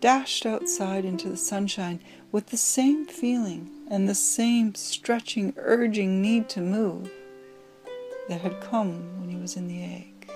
dashed 0.00 0.44
outside 0.44 1.04
into 1.04 1.28
the 1.28 1.36
sunshine 1.36 2.00
with 2.32 2.46
the 2.46 2.56
same 2.56 3.06
feeling 3.06 3.70
and 3.88 4.08
the 4.08 4.14
same 4.14 4.74
stretching, 4.74 5.54
urging 5.56 6.20
need 6.20 6.48
to 6.48 6.60
move 6.60 7.10
that 8.28 8.40
had 8.40 8.60
come 8.60 9.20
when 9.20 9.28
he 9.30 9.36
was 9.36 9.56
in 9.56 9.68
the 9.68 9.82
egg. 9.82 10.30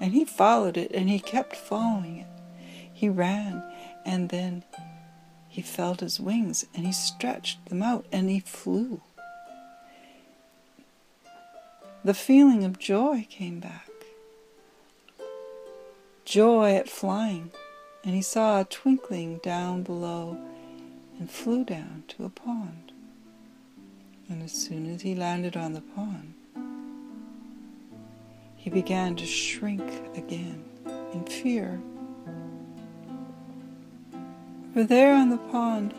And 0.00 0.12
he 0.12 0.24
followed 0.24 0.76
it 0.76 0.90
and 0.92 1.08
he 1.08 1.18
kept 1.18 1.56
following 1.56 2.18
it. 2.18 2.26
He 2.92 3.08
ran 3.08 3.62
and 4.04 4.28
then 4.28 4.64
he 5.48 5.62
felt 5.62 6.00
his 6.00 6.18
wings 6.20 6.66
and 6.74 6.86
he 6.86 6.92
stretched 6.92 7.66
them 7.66 7.82
out 7.82 8.06
and 8.12 8.30
he 8.30 8.40
flew. 8.40 9.02
The 12.04 12.14
feeling 12.14 12.64
of 12.64 12.78
joy 12.78 13.26
came 13.28 13.60
back. 13.60 13.90
Joy 16.24 16.74
at 16.74 16.88
flying, 16.88 17.50
and 18.04 18.14
he 18.14 18.22
saw 18.22 18.60
a 18.60 18.64
twinkling 18.64 19.38
down 19.38 19.82
below 19.82 20.38
and 21.18 21.30
flew 21.30 21.64
down 21.64 22.04
to 22.08 22.24
a 22.24 22.30
pond. 22.30 22.92
And 24.28 24.42
as 24.42 24.52
soon 24.52 24.94
as 24.94 25.02
he 25.02 25.14
landed 25.14 25.56
on 25.56 25.72
the 25.72 25.80
pond, 25.80 26.34
he 28.56 28.70
began 28.70 29.16
to 29.16 29.26
shrink 29.26 29.82
again 30.16 30.64
in 31.12 31.24
fear 31.24 31.80
for 34.78 34.84
there 34.84 35.12
on 35.12 35.28
the 35.28 35.38
pond 35.38 35.92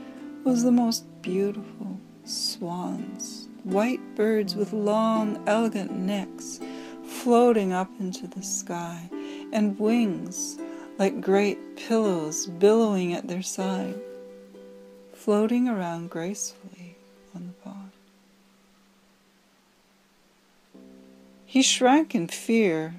was 0.45 0.63
the 0.63 0.71
most 0.71 1.03
beautiful 1.21 1.99
swans, 2.23 3.48
white 3.63 4.15
birds 4.15 4.55
with 4.55 4.73
long, 4.73 5.43
elegant 5.47 5.91
necks 5.91 6.59
floating 7.03 7.73
up 7.73 7.89
into 7.99 8.27
the 8.27 8.43
sky, 8.43 9.09
and 9.51 9.79
wings 9.79 10.57
like 10.97 11.21
great 11.21 11.75
pillows 11.75 12.45
billowing 12.45 13.13
at 13.13 13.27
their 13.27 13.41
side, 13.41 13.99
floating 15.13 15.67
around 15.67 16.09
gracefully 16.09 16.95
on 17.35 17.47
the 17.47 17.53
pond. 17.69 17.91
He 21.45 21.61
shrank 21.63 22.13
in 22.13 22.27
fear 22.27 22.95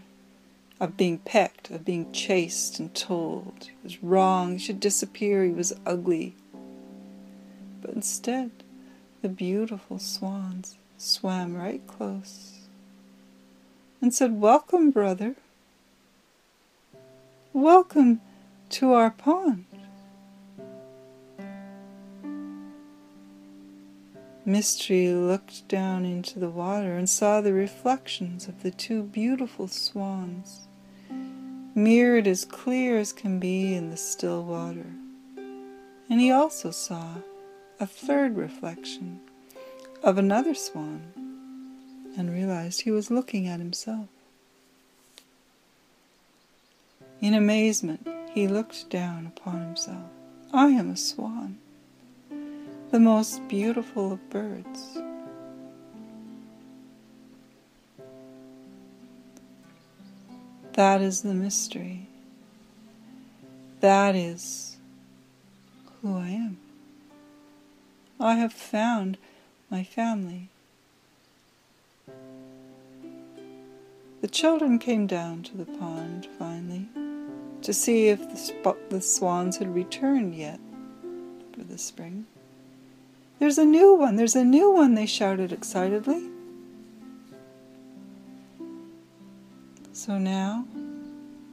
of 0.81 0.97
being 0.97 1.19
pecked, 1.19 1.71
of 1.71 1.85
being 1.85 2.11
chased 2.11 2.81
and 2.81 2.93
told 2.95 3.53
he 3.61 3.71
was 3.85 4.03
wrong, 4.03 4.55
he 4.55 4.59
should 4.59 4.81
disappear, 4.81 5.45
he 5.45 5.51
was 5.51 5.75
ugly. 5.87 6.35
But 7.81 7.91
instead, 7.91 8.51
the 9.23 9.29
beautiful 9.29 9.99
swans 9.99 10.79
swam 10.97 11.55
right 11.55 11.87
close 11.87 12.61
and 14.01 14.15
said, 14.15 14.41
Welcome, 14.41 14.91
brother. 14.91 15.37
Welcome 17.53 18.21
to 18.71 18.93
our 18.93 19.11
pond. 19.11 19.67
Mystery 24.47 25.13
looked 25.13 25.69
down 25.69 26.05
into 26.05 26.39
the 26.39 26.49
water 26.49 26.97
and 26.97 27.09
saw 27.09 27.41
the 27.41 27.53
reflections 27.53 28.49
of 28.49 28.63
the 28.63 28.71
two 28.71 29.03
beautiful 29.03 29.69
swans 29.69 30.67
mirrored 31.75 32.27
as 32.27 32.45
clear 32.45 32.99
as 32.99 33.13
can 33.13 33.39
be 33.39 33.75
in 33.75 33.91
the 33.91 33.97
still 33.97 34.43
water. 34.45 34.87
And 36.09 36.21
he 36.21 36.31
also 36.31 36.71
saw 36.71 37.17
a 37.81 37.87
third 37.87 38.37
reflection 38.37 39.19
of 40.03 40.19
another 40.19 40.55
swan 40.55 41.01
and 42.15 42.31
realized 42.31 42.83
he 42.83 42.91
was 42.91 43.11
looking 43.11 43.49
at 43.49 43.59
himself. 43.59 44.07
In 47.23 47.33
amazement, 47.33 48.07
he 48.35 48.47
looked 48.47 48.91
down 48.91 49.27
upon 49.27 49.63
himself. 49.63 50.11
I 50.53 50.69
am 50.69 50.91
a 50.91 50.97
swan, 50.97 51.57
the 52.91 53.01
most 53.01 53.49
beautiful 53.49 54.13
of 54.13 54.31
birds. 54.31 54.99
That 60.75 61.01
is 61.01 61.23
the 61.23 61.35
mystery. 61.35 62.09
That 63.81 64.15
is 64.15 64.77
who 66.03 66.19
I 66.19 66.29
am. 66.29 66.59
I 68.21 68.35
have 68.35 68.53
found 68.53 69.17
my 69.71 69.83
family. 69.83 70.49
The 74.21 74.29
children 74.29 74.79
came 74.79 75.07
down 75.07 75.43
to 75.45 75.57
the 75.57 75.65
pond 75.65 76.29
finally 76.39 76.87
to 77.63 77.73
see 77.73 78.09
if 78.09 78.21
the, 78.31 78.37
sp- 78.37 78.91
the 78.91 79.01
swans 79.01 79.57
had 79.57 79.75
returned 79.75 80.35
yet 80.35 80.61
for 81.55 81.65
the 81.65 81.79
spring. 81.79 82.27
There's 83.39 83.57
a 83.57 83.65
new 83.65 83.95
one, 83.95 84.17
there's 84.17 84.37
a 84.37 84.45
new 84.45 84.71
one, 84.71 84.95
they 84.95 85.07
shouted 85.07 85.51
excitedly. 85.51 86.29
So 89.95 90.19
now, 90.19 90.67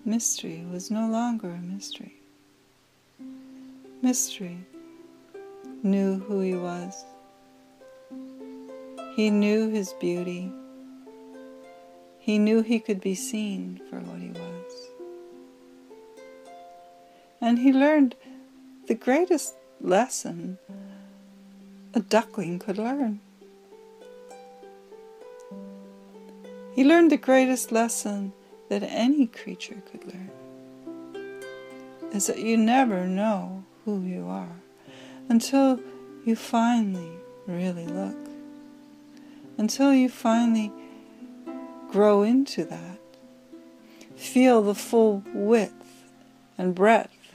mystery 0.03 0.65
was 0.69 0.91
no 0.91 1.07
longer 1.07 1.49
a 1.49 1.59
mystery. 1.59 2.15
Mystery 4.01 4.57
knew 5.83 6.19
who 6.19 6.39
he 6.41 6.55
was. 6.55 7.05
He 9.15 9.29
knew 9.29 9.69
his 9.69 9.93
beauty. 9.93 10.51
He 12.19 12.37
knew 12.37 12.61
he 12.61 12.79
could 12.79 13.01
be 13.01 13.15
seen 13.15 13.81
for 13.89 13.99
what 13.99 14.19
he 14.19 14.29
was. 14.29 14.73
And 17.41 17.59
he 17.59 17.71
learned 17.71 18.15
the 18.87 18.95
greatest 18.95 19.55
lesson 19.81 20.57
a 21.93 21.99
duckling 21.99 22.59
could 22.59 22.77
learn. 22.77 23.19
He 26.75 26.83
learned 26.83 27.11
the 27.11 27.17
greatest 27.17 27.71
lesson 27.71 28.33
that 28.69 28.83
any 28.83 29.25
creature 29.25 29.81
could 29.91 30.05
learn 30.05 30.29
is 32.13 32.27
that 32.27 32.39
you 32.39 32.55
never 32.55 33.07
know 33.07 33.63
who 33.83 34.01
you 34.01 34.27
are 34.27 34.61
until 35.29 35.79
you 36.25 36.35
finally 36.35 37.11
really 37.45 37.87
look. 37.87 38.17
Until 39.57 39.93
you 39.93 40.09
finally 40.09 40.71
grow 41.89 42.23
into 42.23 42.63
that. 42.65 42.99
Feel 44.15 44.61
the 44.61 44.75
full 44.75 45.23
width 45.33 45.73
and 46.57 46.75
breadth 46.75 47.33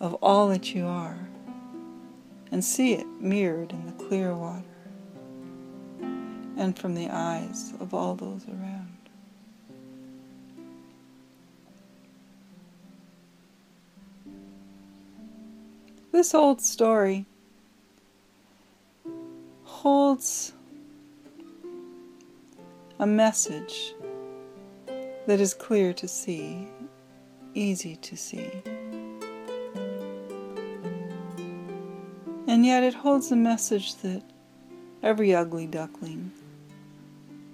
of 0.00 0.14
all 0.14 0.48
that 0.48 0.74
you 0.74 0.86
are 0.86 1.28
and 2.50 2.64
see 2.64 2.92
it 2.94 3.06
mirrored 3.20 3.72
in 3.72 3.86
the 3.86 4.04
clear 4.04 4.34
water 4.34 4.62
and 6.56 6.78
from 6.78 6.94
the 6.94 7.08
eyes 7.10 7.72
of 7.80 7.92
all 7.92 8.14
those 8.14 8.46
around. 8.48 8.83
This 16.14 16.32
old 16.32 16.60
story 16.60 17.26
holds 19.64 20.52
a 23.00 23.04
message 23.04 23.96
that 25.26 25.40
is 25.40 25.54
clear 25.54 25.92
to 25.94 26.06
see, 26.06 26.68
easy 27.52 27.96
to 27.96 28.16
see. 28.16 28.48
And 32.46 32.64
yet 32.64 32.84
it 32.84 32.94
holds 32.94 33.32
a 33.32 33.36
message 33.36 33.96
that 33.96 34.22
every 35.02 35.34
ugly 35.34 35.66
duckling, 35.66 36.30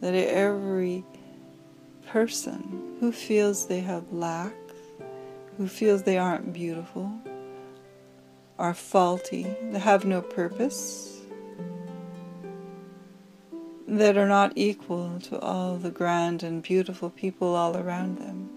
that 0.02 0.12
every 0.12 1.02
person 2.08 2.98
who 3.00 3.10
feels 3.10 3.68
they 3.68 3.80
have 3.80 4.12
lack, 4.12 4.52
who 5.56 5.66
feels 5.66 6.02
they 6.02 6.18
aren't 6.18 6.52
beautiful, 6.52 7.10
are 8.60 8.74
faulty, 8.74 9.56
that 9.70 9.80
have 9.80 10.04
no 10.04 10.20
purpose, 10.20 11.22
that 13.88 14.18
are 14.18 14.28
not 14.28 14.52
equal 14.54 15.18
to 15.18 15.40
all 15.40 15.76
the 15.76 15.90
grand 15.90 16.42
and 16.42 16.62
beautiful 16.62 17.08
people 17.08 17.54
all 17.54 17.74
around 17.74 18.18
them. 18.18 18.50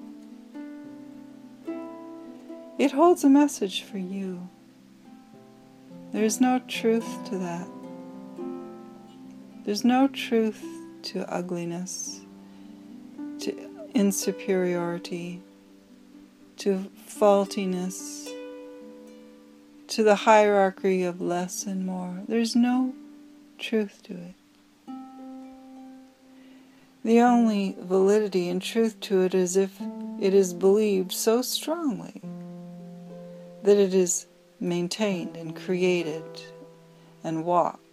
It 2.78 2.92
holds 2.92 3.24
a 3.24 3.30
message 3.30 3.84
for 3.84 3.98
you. 3.98 4.50
There 6.12 6.26
is 6.26 6.42
no 6.42 6.60
truth 6.68 7.08
to 7.30 7.38
that. 7.38 7.68
There's 9.64 9.86
no 9.86 10.10
truth 10.10 10.62
to 11.04 11.34
ugliness, 11.34 12.20
to 13.40 13.54
insuperiority, 13.96 15.40
to 16.58 16.92
faultiness 17.08 18.33
to 19.94 20.02
the 20.02 20.16
hierarchy 20.16 21.04
of 21.04 21.22
less 21.22 21.68
and 21.68 21.86
more. 21.86 22.24
There's 22.28 22.56
no 22.56 22.96
truth 23.60 24.02
to 24.06 24.14
it. 24.14 24.34
The 27.04 27.22
only 27.22 27.78
validity 27.80 28.50
and 28.50 28.60
truth 28.60 29.00
to 29.02 29.22
it 29.22 29.36
is 29.36 29.56
if 29.56 29.80
it 30.20 30.34
is 30.34 30.52
believed 30.56 31.12
so 31.12 31.44
strongly 31.44 32.24
that 33.62 33.78
it 33.78 33.94
is 33.94 34.26
maintained 34.60 35.38
and 35.38 35.56
created 35.56 36.24
and 37.24 37.46
walked. 37.46 37.86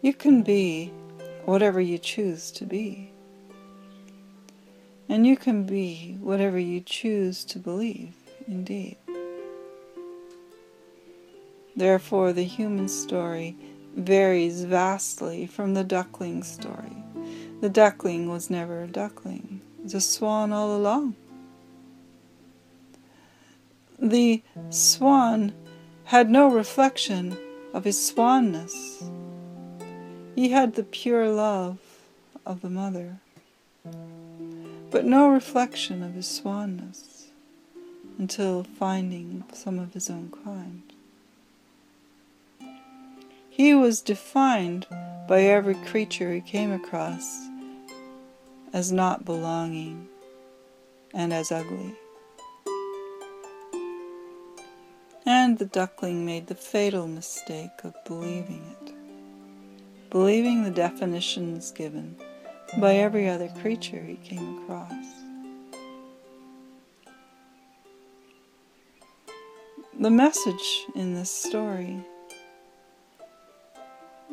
You 0.00 0.14
can 0.14 0.42
be 0.42 0.90
whatever 1.44 1.82
you 1.82 1.98
choose 1.98 2.50
to 2.52 2.64
be. 2.64 3.12
And 5.06 5.26
you 5.26 5.36
can 5.36 5.64
be 5.64 6.16
whatever 6.18 6.58
you 6.58 6.80
choose 6.80 7.44
to 7.44 7.58
believe, 7.58 8.14
indeed. 8.46 8.96
Therefore, 11.80 12.34
the 12.34 12.44
human 12.44 12.90
story 12.90 13.56
varies 13.96 14.64
vastly 14.64 15.46
from 15.46 15.72
the 15.72 15.82
duckling 15.82 16.42
story. 16.42 16.94
The 17.62 17.70
duckling 17.70 18.28
was 18.28 18.50
never 18.50 18.82
a 18.82 18.86
duckling, 18.86 19.62
it 19.78 19.84
was 19.84 19.94
a 19.94 20.00
swan 20.02 20.52
all 20.52 20.76
along. 20.76 21.16
The 23.98 24.42
swan 24.68 25.54
had 26.04 26.28
no 26.28 26.50
reflection 26.50 27.38
of 27.72 27.84
his 27.84 27.96
swanness. 27.96 29.02
He 30.34 30.50
had 30.50 30.74
the 30.74 30.84
pure 30.84 31.30
love 31.30 31.78
of 32.44 32.60
the 32.60 32.68
mother, 32.68 33.20
but 34.90 35.06
no 35.06 35.30
reflection 35.30 36.02
of 36.02 36.12
his 36.12 36.26
swanness 36.26 37.28
until 38.18 38.64
finding 38.64 39.44
some 39.54 39.78
of 39.78 39.94
his 39.94 40.10
own 40.10 40.30
kind. 40.44 40.89
He 43.60 43.74
was 43.74 44.00
defined 44.00 44.86
by 45.28 45.42
every 45.42 45.74
creature 45.74 46.32
he 46.32 46.40
came 46.40 46.72
across 46.72 47.46
as 48.72 48.90
not 48.90 49.26
belonging 49.26 50.08
and 51.12 51.30
as 51.30 51.52
ugly. 51.52 51.94
And 55.26 55.58
the 55.58 55.66
duckling 55.66 56.24
made 56.24 56.46
the 56.46 56.54
fatal 56.54 57.06
mistake 57.06 57.84
of 57.84 57.92
believing 58.06 58.64
it, 58.80 58.94
believing 60.08 60.64
the 60.64 60.70
definitions 60.70 61.70
given 61.70 62.16
by 62.78 62.94
every 62.94 63.28
other 63.28 63.50
creature 63.60 64.02
he 64.02 64.16
came 64.16 64.62
across. 64.62 65.04
The 70.00 70.10
message 70.10 70.86
in 70.94 71.14
this 71.14 71.30
story 71.30 72.02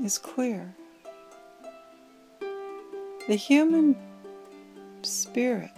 is 0.08 0.18
clear. 0.18 0.74
The 3.28 3.36
human 3.36 3.94
spirit, 5.02 5.70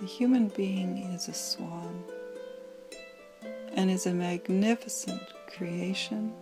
the 0.00 0.06
human 0.06 0.48
being 0.48 0.98
is 1.14 1.28
a 1.28 1.32
swan 1.32 2.02
and 3.72 3.88
is 3.88 4.04
a 4.06 4.12
magnificent 4.12 5.22
creation, 5.46 6.32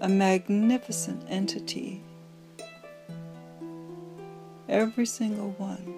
a 0.00 0.08
magnificent 0.08 1.24
entity. 1.28 2.04
Every 4.68 5.06
single 5.06 5.50
one 5.58 5.92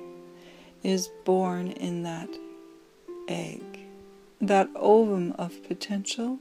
is 0.82 1.10
born 1.26 1.72
in 1.72 2.02
that 2.04 2.30
egg, 3.28 3.60
that 4.40 4.70
ovum 4.74 5.32
of 5.32 5.62
potential 5.64 6.38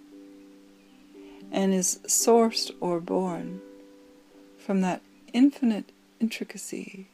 and 1.51 1.73
is 1.73 1.99
sourced 2.05 2.71
or 2.79 2.99
born 2.99 3.61
from 4.57 4.81
that 4.81 5.01
infinite 5.33 5.91
intricacy 6.19 7.07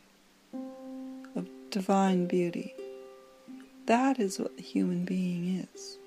of 1.35 1.47
divine 1.69 2.25
beauty. 2.25 2.73
That 3.85 4.19
is 4.19 4.39
what 4.39 4.55
the 4.55 4.63
human 4.63 5.05
being 5.05 5.67
is. 5.73 5.97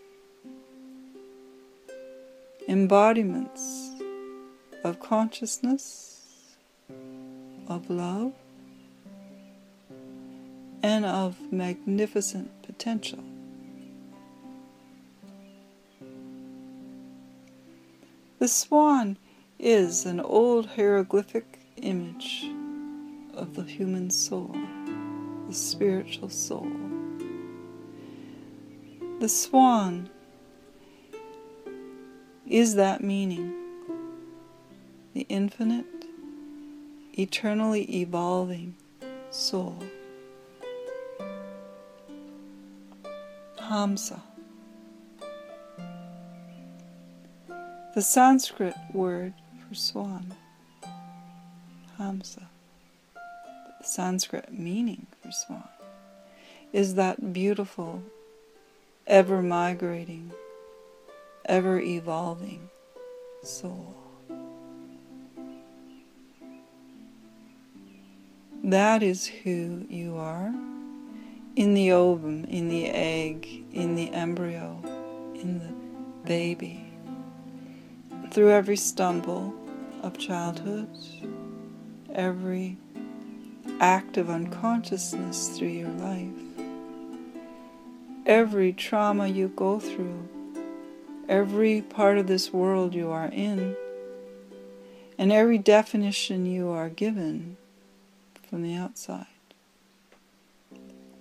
Embodiments 2.68 3.90
of 4.82 4.98
consciousness, 4.98 6.22
of 7.68 7.90
love, 7.90 8.32
and 10.82 11.04
of 11.04 11.36
magnificent 11.52 12.50
potential. 12.62 13.22
The 18.46 18.52
swan 18.52 19.18
is 19.58 20.06
an 20.06 20.20
old 20.20 20.66
hieroglyphic 20.66 21.58
image 21.78 22.48
of 23.34 23.56
the 23.56 23.64
human 23.64 24.08
soul, 24.08 24.54
the 25.48 25.52
spiritual 25.52 26.28
soul. 26.28 26.70
The 29.18 29.28
swan 29.28 30.10
is 32.46 32.76
that 32.76 33.02
meaning, 33.02 33.52
the 35.12 35.26
infinite, 35.28 36.04
eternally 37.18 38.00
evolving 38.00 38.76
soul. 39.32 39.82
Hamsa. 43.58 44.20
The 47.96 48.02
Sanskrit 48.02 48.74
word 48.92 49.32
for 49.66 49.74
swan, 49.74 50.34
Hamsa, 51.98 52.42
the 53.14 53.86
Sanskrit 53.86 54.52
meaning 54.52 55.06
for 55.22 55.32
swan, 55.32 55.66
is 56.74 56.96
that 56.96 57.32
beautiful, 57.32 58.02
ever 59.06 59.40
migrating, 59.40 60.30
ever 61.46 61.80
evolving 61.80 62.68
soul. 63.42 63.96
That 68.62 69.02
is 69.02 69.24
who 69.24 69.86
you 69.88 70.18
are 70.18 70.54
in 71.56 71.72
the 71.72 71.92
ovum, 71.92 72.44
in 72.44 72.68
the 72.68 72.90
egg, 72.90 73.64
in 73.72 73.94
the 73.94 74.12
embryo, 74.12 74.82
in 75.34 75.60
the 75.60 76.28
baby, 76.28 76.85
through 78.36 78.50
every 78.50 78.76
stumble 78.76 79.54
of 80.02 80.18
childhood, 80.18 80.90
every 82.12 82.76
act 83.80 84.18
of 84.18 84.28
unconsciousness 84.28 85.56
through 85.56 85.68
your 85.68 85.88
life, 85.88 86.28
every 88.26 88.74
trauma 88.74 89.26
you 89.26 89.48
go 89.56 89.80
through, 89.80 90.28
every 91.30 91.80
part 91.80 92.18
of 92.18 92.26
this 92.26 92.52
world 92.52 92.92
you 92.92 93.10
are 93.10 93.28
in, 93.28 93.74
and 95.16 95.32
every 95.32 95.56
definition 95.56 96.44
you 96.44 96.68
are 96.68 96.90
given 96.90 97.56
from 98.50 98.62
the 98.62 98.74
outside. 98.74 99.24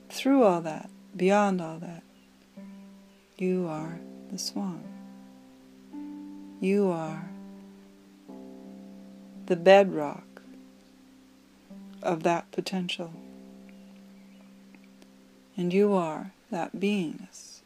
Through 0.10 0.43
all 0.43 0.60
that, 0.60 0.89
beyond 1.15 1.62
all 1.62 1.78
that, 1.80 2.04
you 3.38 3.67
are 3.69 3.99
the 4.30 4.38
swan. 4.38 4.94
You 6.60 6.89
are 6.89 7.30
the 9.46 9.56
bedrock 9.56 10.41
of 12.02 12.24
that 12.24 12.52
potential. 12.52 13.13
And 15.58 15.74
you 15.74 15.94
are 15.94 16.32
that 16.52 16.78
beingness 16.78 17.62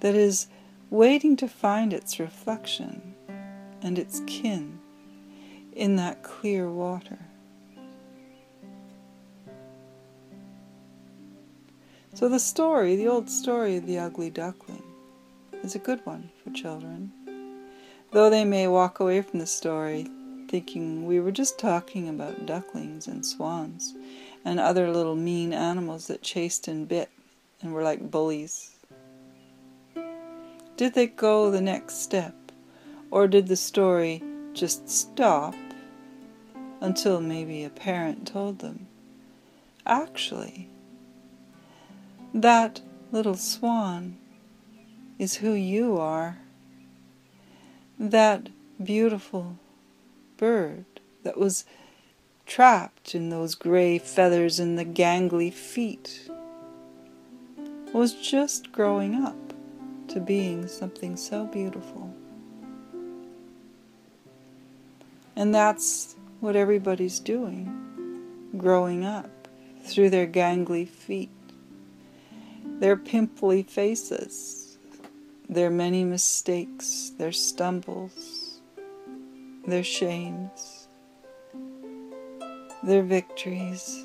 that 0.00 0.14
is 0.14 0.46
waiting 0.90 1.36
to 1.36 1.48
find 1.48 1.92
its 1.92 2.18
reflection 2.18 3.14
and 3.82 3.98
its 3.98 4.22
kin 4.26 4.78
in 5.74 5.96
that 5.96 6.22
clear 6.22 6.70
water. 6.70 7.18
So, 12.14 12.28
the 12.28 12.40
story, 12.40 12.96
the 12.96 13.06
old 13.08 13.30
story 13.30 13.76
of 13.76 13.86
the 13.86 13.98
ugly 13.98 14.30
duckling, 14.30 14.82
is 15.62 15.74
a 15.74 15.78
good 15.78 16.04
one 16.04 16.30
for 16.42 16.50
children. 16.50 17.12
Though 18.12 18.30
they 18.30 18.44
may 18.44 18.66
walk 18.66 19.00
away 19.00 19.22
from 19.22 19.38
the 19.38 19.46
story 19.46 20.08
thinking 20.48 21.06
we 21.06 21.20
were 21.20 21.30
just 21.30 21.58
talking 21.58 22.08
about 22.08 22.44
ducklings 22.44 23.06
and 23.06 23.24
swans 23.24 23.94
and 24.44 24.58
other 24.58 24.90
little 24.90 25.14
mean 25.14 25.52
animals 25.52 26.08
that 26.08 26.22
chased 26.22 26.66
and 26.66 26.88
bit 26.88 27.08
and 27.62 27.72
were 27.72 27.84
like 27.84 28.10
bullies. 28.10 28.72
Did 30.76 30.94
they 30.94 31.06
go 31.06 31.50
the 31.50 31.60
next 31.60 32.02
step, 32.02 32.34
or 33.10 33.28
did 33.28 33.46
the 33.46 33.56
story 33.56 34.22
just 34.54 34.88
stop 34.88 35.54
until 36.80 37.20
maybe 37.20 37.62
a 37.64 37.70
parent 37.70 38.26
told 38.26 38.60
them? 38.60 38.88
Actually, 39.86 40.68
that 42.32 42.80
little 43.12 43.36
swan 43.36 44.16
is 45.20 45.36
who 45.36 45.52
you 45.52 45.98
are. 45.98 46.38
That 47.98 48.48
beautiful 48.82 49.58
bird 50.38 50.86
that 51.24 51.36
was 51.36 51.66
trapped 52.46 53.14
in 53.14 53.28
those 53.28 53.54
gray 53.54 53.98
feathers 53.98 54.58
and 54.58 54.78
the 54.78 54.84
gangly 54.86 55.52
feet 55.52 56.26
was 57.92 58.14
just 58.14 58.72
growing 58.72 59.14
up 59.14 59.36
to 60.08 60.20
being 60.20 60.66
something 60.66 61.18
so 61.18 61.44
beautiful. 61.44 62.14
And 65.36 65.54
that's 65.54 66.16
what 66.40 66.56
everybody's 66.56 67.20
doing, 67.20 68.48
growing 68.56 69.04
up 69.04 69.48
through 69.84 70.08
their 70.08 70.26
gangly 70.26 70.88
feet, 70.88 71.28
their 72.64 72.96
pimply 72.96 73.62
faces, 73.62 74.59
their 75.50 75.70
many 75.70 76.04
mistakes, 76.04 77.12
their 77.18 77.32
stumbles 77.32 78.50
their 79.66 79.84
shames, 79.84 80.88
their 82.82 83.02
victories, 83.02 84.04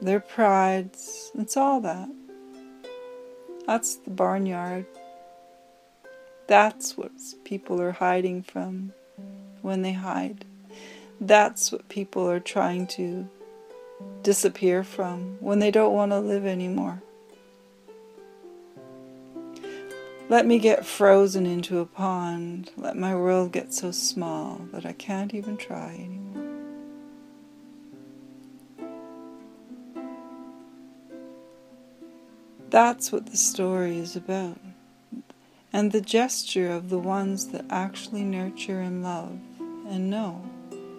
their 0.00 0.20
prides. 0.20 1.30
It's 1.34 1.56
all 1.56 1.80
that. 1.80 2.08
That's 3.66 3.96
the 3.96 4.10
barnyard. 4.10 4.86
That's 6.46 6.96
what 6.96 7.12
people 7.44 7.80
are 7.80 7.92
hiding 7.92 8.42
from 8.42 8.92
when 9.62 9.82
they 9.82 9.92
hide. 9.92 10.44
That's 11.20 11.72
what 11.72 11.88
people 11.88 12.28
are 12.30 12.40
trying 12.40 12.86
to 12.88 13.28
disappear 14.22 14.84
from 14.84 15.38
when 15.40 15.58
they 15.58 15.70
don't 15.70 15.94
want 15.94 16.12
to 16.12 16.20
live 16.20 16.46
anymore. 16.46 17.02
Let 20.28 20.44
me 20.44 20.58
get 20.58 20.84
frozen 20.84 21.46
into 21.46 21.78
a 21.78 21.86
pond. 21.86 22.72
Let 22.76 22.96
my 22.96 23.14
world 23.14 23.52
get 23.52 23.72
so 23.72 23.92
small 23.92 24.66
that 24.72 24.84
I 24.84 24.92
can't 24.92 25.32
even 25.32 25.56
try 25.56 25.94
anymore. 25.94 26.26
That's 32.70 33.12
what 33.12 33.26
the 33.26 33.36
story 33.36 33.98
is 33.98 34.16
about. 34.16 34.58
And 35.72 35.92
the 35.92 36.00
gesture 36.00 36.72
of 36.72 36.90
the 36.90 36.98
ones 36.98 37.46
that 37.48 37.64
actually 37.70 38.24
nurture 38.24 38.80
and 38.80 39.04
love 39.04 39.38
and 39.60 40.10
know. 40.10 40.44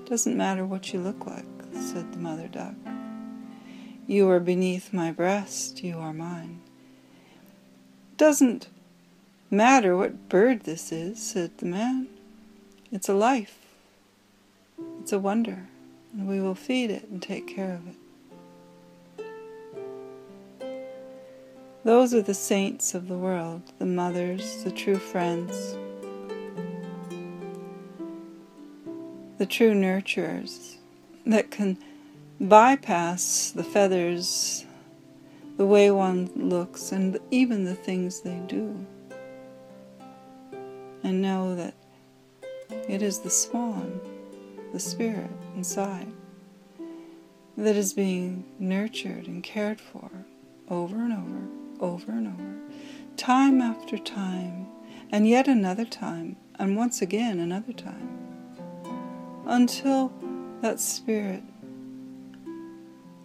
Doesn't 0.06 0.38
matter 0.38 0.66
what 0.66 0.94
you 0.94 1.02
look 1.02 1.26
like, 1.26 1.46
said 1.74 2.14
the 2.14 2.20
mother 2.20 2.48
duck. 2.48 2.76
You 4.06 4.30
are 4.30 4.40
beneath 4.40 4.94
my 4.94 5.12
breast, 5.12 5.84
you 5.84 5.98
are 5.98 6.14
mine. 6.14 6.62
Doesn't 8.16 8.70
matter 9.50 9.96
what 9.96 10.30
bird 10.30 10.64
this 10.64 10.92
is, 10.92 11.22
said 11.22 11.58
the 11.58 11.66
man. 11.66 12.08
It's 12.92 13.10
a 13.10 13.14
life. 13.14 13.60
It's 15.02 15.14
a 15.14 15.20
wonder, 15.20 15.68
and 16.14 16.28
we 16.28 16.42
will 16.42 16.56
feed 16.56 16.90
it 16.92 17.08
and 17.10 17.22
take 17.22 17.48
care 17.48 17.74
of 17.76 17.88
it. 17.88 17.96
Those 21.84 22.14
are 22.14 22.22
the 22.22 22.34
saints 22.34 22.94
of 22.94 23.08
the 23.08 23.18
world, 23.18 23.62
the 23.80 23.86
mothers, 23.86 24.64
the 24.64 24.72
true 24.72 24.98
friends, 24.98 25.78
the 29.38 29.46
true 29.46 29.74
nurturers 29.74 30.76
that 31.26 31.52
can 31.52 31.78
bypass 32.42 33.52
the 33.52 33.64
feathers, 33.64 34.66
the 35.56 35.66
way 35.66 35.90
one 35.90 36.30
looks, 36.36 36.92
and 36.92 37.18
even 37.32 37.64
the 37.64 37.76
things 37.76 38.22
they 38.22 38.42
do 38.48 38.86
and 41.08 41.22
know 41.22 41.56
that 41.56 41.74
it 42.90 43.02
is 43.02 43.20
the 43.20 43.30
swan, 43.30 44.02
the 44.74 44.80
spirit 44.80 45.32
inside, 45.56 46.12
that 47.56 47.78
is 47.78 47.94
being 47.94 48.44
nurtured 48.60 49.26
and 49.26 49.42
cared 49.42 49.80
for 49.80 50.12
over 50.70 50.98
and 50.98 51.14
over, 51.14 51.86
over 51.94 52.12
and 52.12 52.28
over, 52.28 52.56
time 53.16 53.62
after 53.62 53.98
time, 53.98 54.68
and 55.10 55.30
yet 55.30 55.48
another 55.48 55.86
time, 55.86 56.36
and 56.60 56.76
once 56.76 57.02
again 57.02 57.40
another 57.40 57.72
time, 57.72 58.10
until 59.46 60.12
that 60.60 60.78
spirit, 60.78 61.42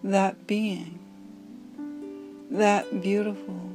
that 0.05 0.47
being, 0.47 0.99
that 2.49 3.01
beautiful 3.01 3.71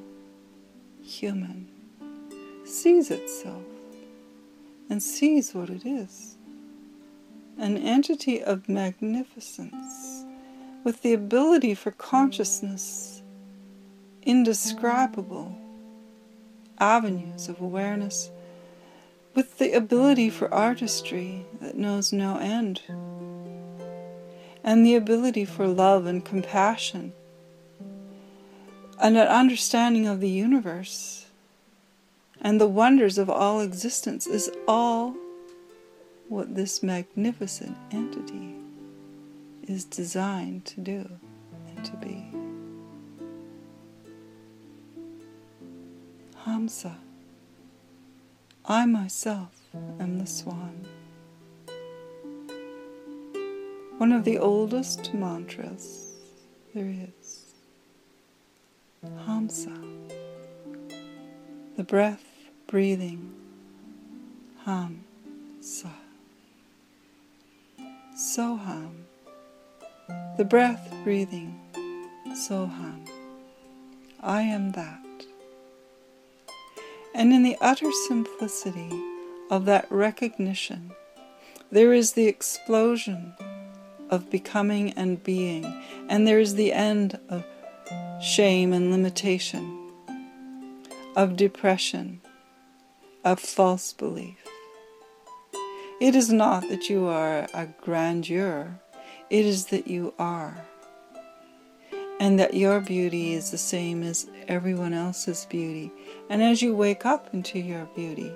human 1.02 1.68
sees 2.64 3.10
itself 3.10 3.67
and 4.88 5.02
sees 5.02 5.54
what 5.54 5.70
it 5.70 5.84
is. 5.84 6.36
An 7.58 7.76
entity 7.76 8.42
of 8.42 8.68
magnificence 8.68 10.24
with 10.84 11.02
the 11.02 11.12
ability 11.12 11.74
for 11.74 11.90
consciousness, 11.90 13.22
indescribable 14.22 15.58
avenues 16.78 17.48
of 17.48 17.60
awareness, 17.60 18.30
with 19.34 19.58
the 19.58 19.72
ability 19.72 20.30
for 20.30 20.52
artistry 20.52 21.44
that 21.60 21.76
knows 21.76 22.12
no 22.12 22.38
end, 22.38 22.80
and 24.64 24.84
the 24.84 24.94
ability 24.94 25.44
for 25.44 25.66
love 25.66 26.06
and 26.06 26.24
compassion, 26.24 27.12
and 29.00 29.16
an 29.16 29.28
understanding 29.28 30.06
of 30.06 30.20
the 30.20 30.30
universe 30.30 31.27
and 32.40 32.60
the 32.60 32.68
wonders 32.68 33.18
of 33.18 33.28
all 33.28 33.60
existence 33.60 34.26
is 34.26 34.50
all 34.66 35.14
what 36.28 36.54
this 36.54 36.82
magnificent 36.82 37.76
entity 37.90 38.54
is 39.62 39.84
designed 39.84 40.64
to 40.66 40.80
do 40.80 41.08
and 41.68 41.84
to 41.84 41.96
be. 41.96 42.24
Hamsa, 46.44 46.94
I 48.64 48.86
myself 48.86 49.52
am 49.98 50.18
the 50.18 50.26
swan. 50.26 50.86
One 53.98 54.12
of 54.12 54.24
the 54.24 54.38
oldest 54.38 55.12
mantras 55.12 56.14
there 56.74 56.88
is. 56.88 57.54
Hamsa, 59.26 59.76
the 61.76 61.84
breath 61.84 62.27
breathing. 62.68 63.32
Hum, 64.58 65.00
sa. 65.58 65.88
Soham. 68.14 68.90
The 70.36 70.44
breath 70.44 70.94
breathing. 71.02 71.58
Soham. 72.28 73.08
I 74.20 74.42
am 74.42 74.72
that. 74.72 75.24
And 77.14 77.32
in 77.32 77.42
the 77.42 77.56
utter 77.62 77.90
simplicity 78.06 78.90
of 79.50 79.64
that 79.64 79.90
recognition, 79.90 80.92
there 81.72 81.94
is 81.94 82.12
the 82.12 82.26
explosion 82.26 83.32
of 84.10 84.28
becoming 84.28 84.92
and 84.92 85.24
being, 85.24 85.64
and 86.10 86.26
there 86.26 86.38
is 86.38 86.54
the 86.54 86.74
end 86.74 87.18
of 87.30 87.46
shame 88.20 88.74
and 88.74 88.90
limitation, 88.90 89.90
of 91.16 91.34
depression, 91.34 92.20
of 93.24 93.40
false 93.40 93.92
belief. 93.92 94.36
It 96.00 96.14
is 96.14 96.32
not 96.32 96.68
that 96.68 96.88
you 96.88 97.06
are 97.06 97.48
a 97.52 97.66
grandeur, 97.80 98.78
it 99.30 99.44
is 99.44 99.66
that 99.66 99.88
you 99.88 100.14
are. 100.18 100.64
And 102.20 102.38
that 102.38 102.54
your 102.54 102.80
beauty 102.80 103.34
is 103.34 103.50
the 103.50 103.58
same 103.58 104.02
as 104.02 104.28
everyone 104.48 104.92
else's 104.92 105.44
beauty. 105.44 105.92
And 106.28 106.42
as 106.42 106.62
you 106.62 106.74
wake 106.74 107.06
up 107.06 107.32
into 107.32 107.60
your 107.60 107.84
beauty, 107.94 108.32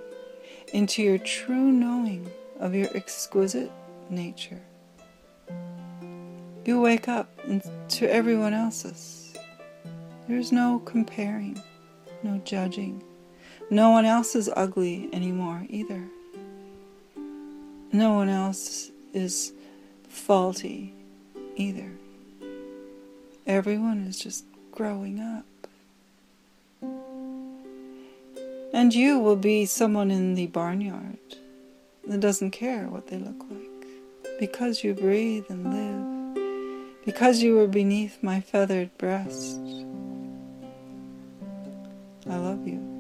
into 0.72 1.02
your 1.02 1.18
true 1.18 1.72
knowing 1.72 2.30
of 2.60 2.74
your 2.74 2.96
exquisite 2.96 3.72
nature, 4.08 4.60
you 6.64 6.80
wake 6.80 7.08
up 7.08 7.28
to 7.88 8.06
everyone 8.08 8.54
else's. 8.54 9.34
There's 10.28 10.52
no 10.52 10.80
comparing, 10.84 11.60
no 12.22 12.40
judging. 12.44 13.02
No 13.72 13.88
one 13.88 14.04
else 14.04 14.36
is 14.36 14.50
ugly 14.54 15.08
anymore 15.14 15.64
either. 15.70 16.02
No 17.90 18.12
one 18.12 18.28
else 18.28 18.90
is 19.14 19.54
faulty 20.10 20.92
either. 21.56 21.90
Everyone 23.46 24.04
is 24.06 24.18
just 24.18 24.44
growing 24.72 25.20
up. 25.20 25.46
And 28.74 28.92
you 28.92 29.18
will 29.18 29.36
be 29.36 29.64
someone 29.64 30.10
in 30.10 30.34
the 30.34 30.48
barnyard 30.48 31.16
that 32.06 32.20
doesn't 32.20 32.50
care 32.50 32.88
what 32.88 33.06
they 33.06 33.16
look 33.16 33.42
like 33.48 33.86
because 34.38 34.84
you 34.84 34.92
breathe 34.92 35.46
and 35.48 35.72
live, 35.72 37.06
because 37.06 37.42
you 37.42 37.54
were 37.54 37.68
beneath 37.68 38.22
my 38.22 38.42
feathered 38.42 38.90
breast. 38.98 39.58
I 42.28 42.36
love 42.36 42.68
you. 42.68 42.91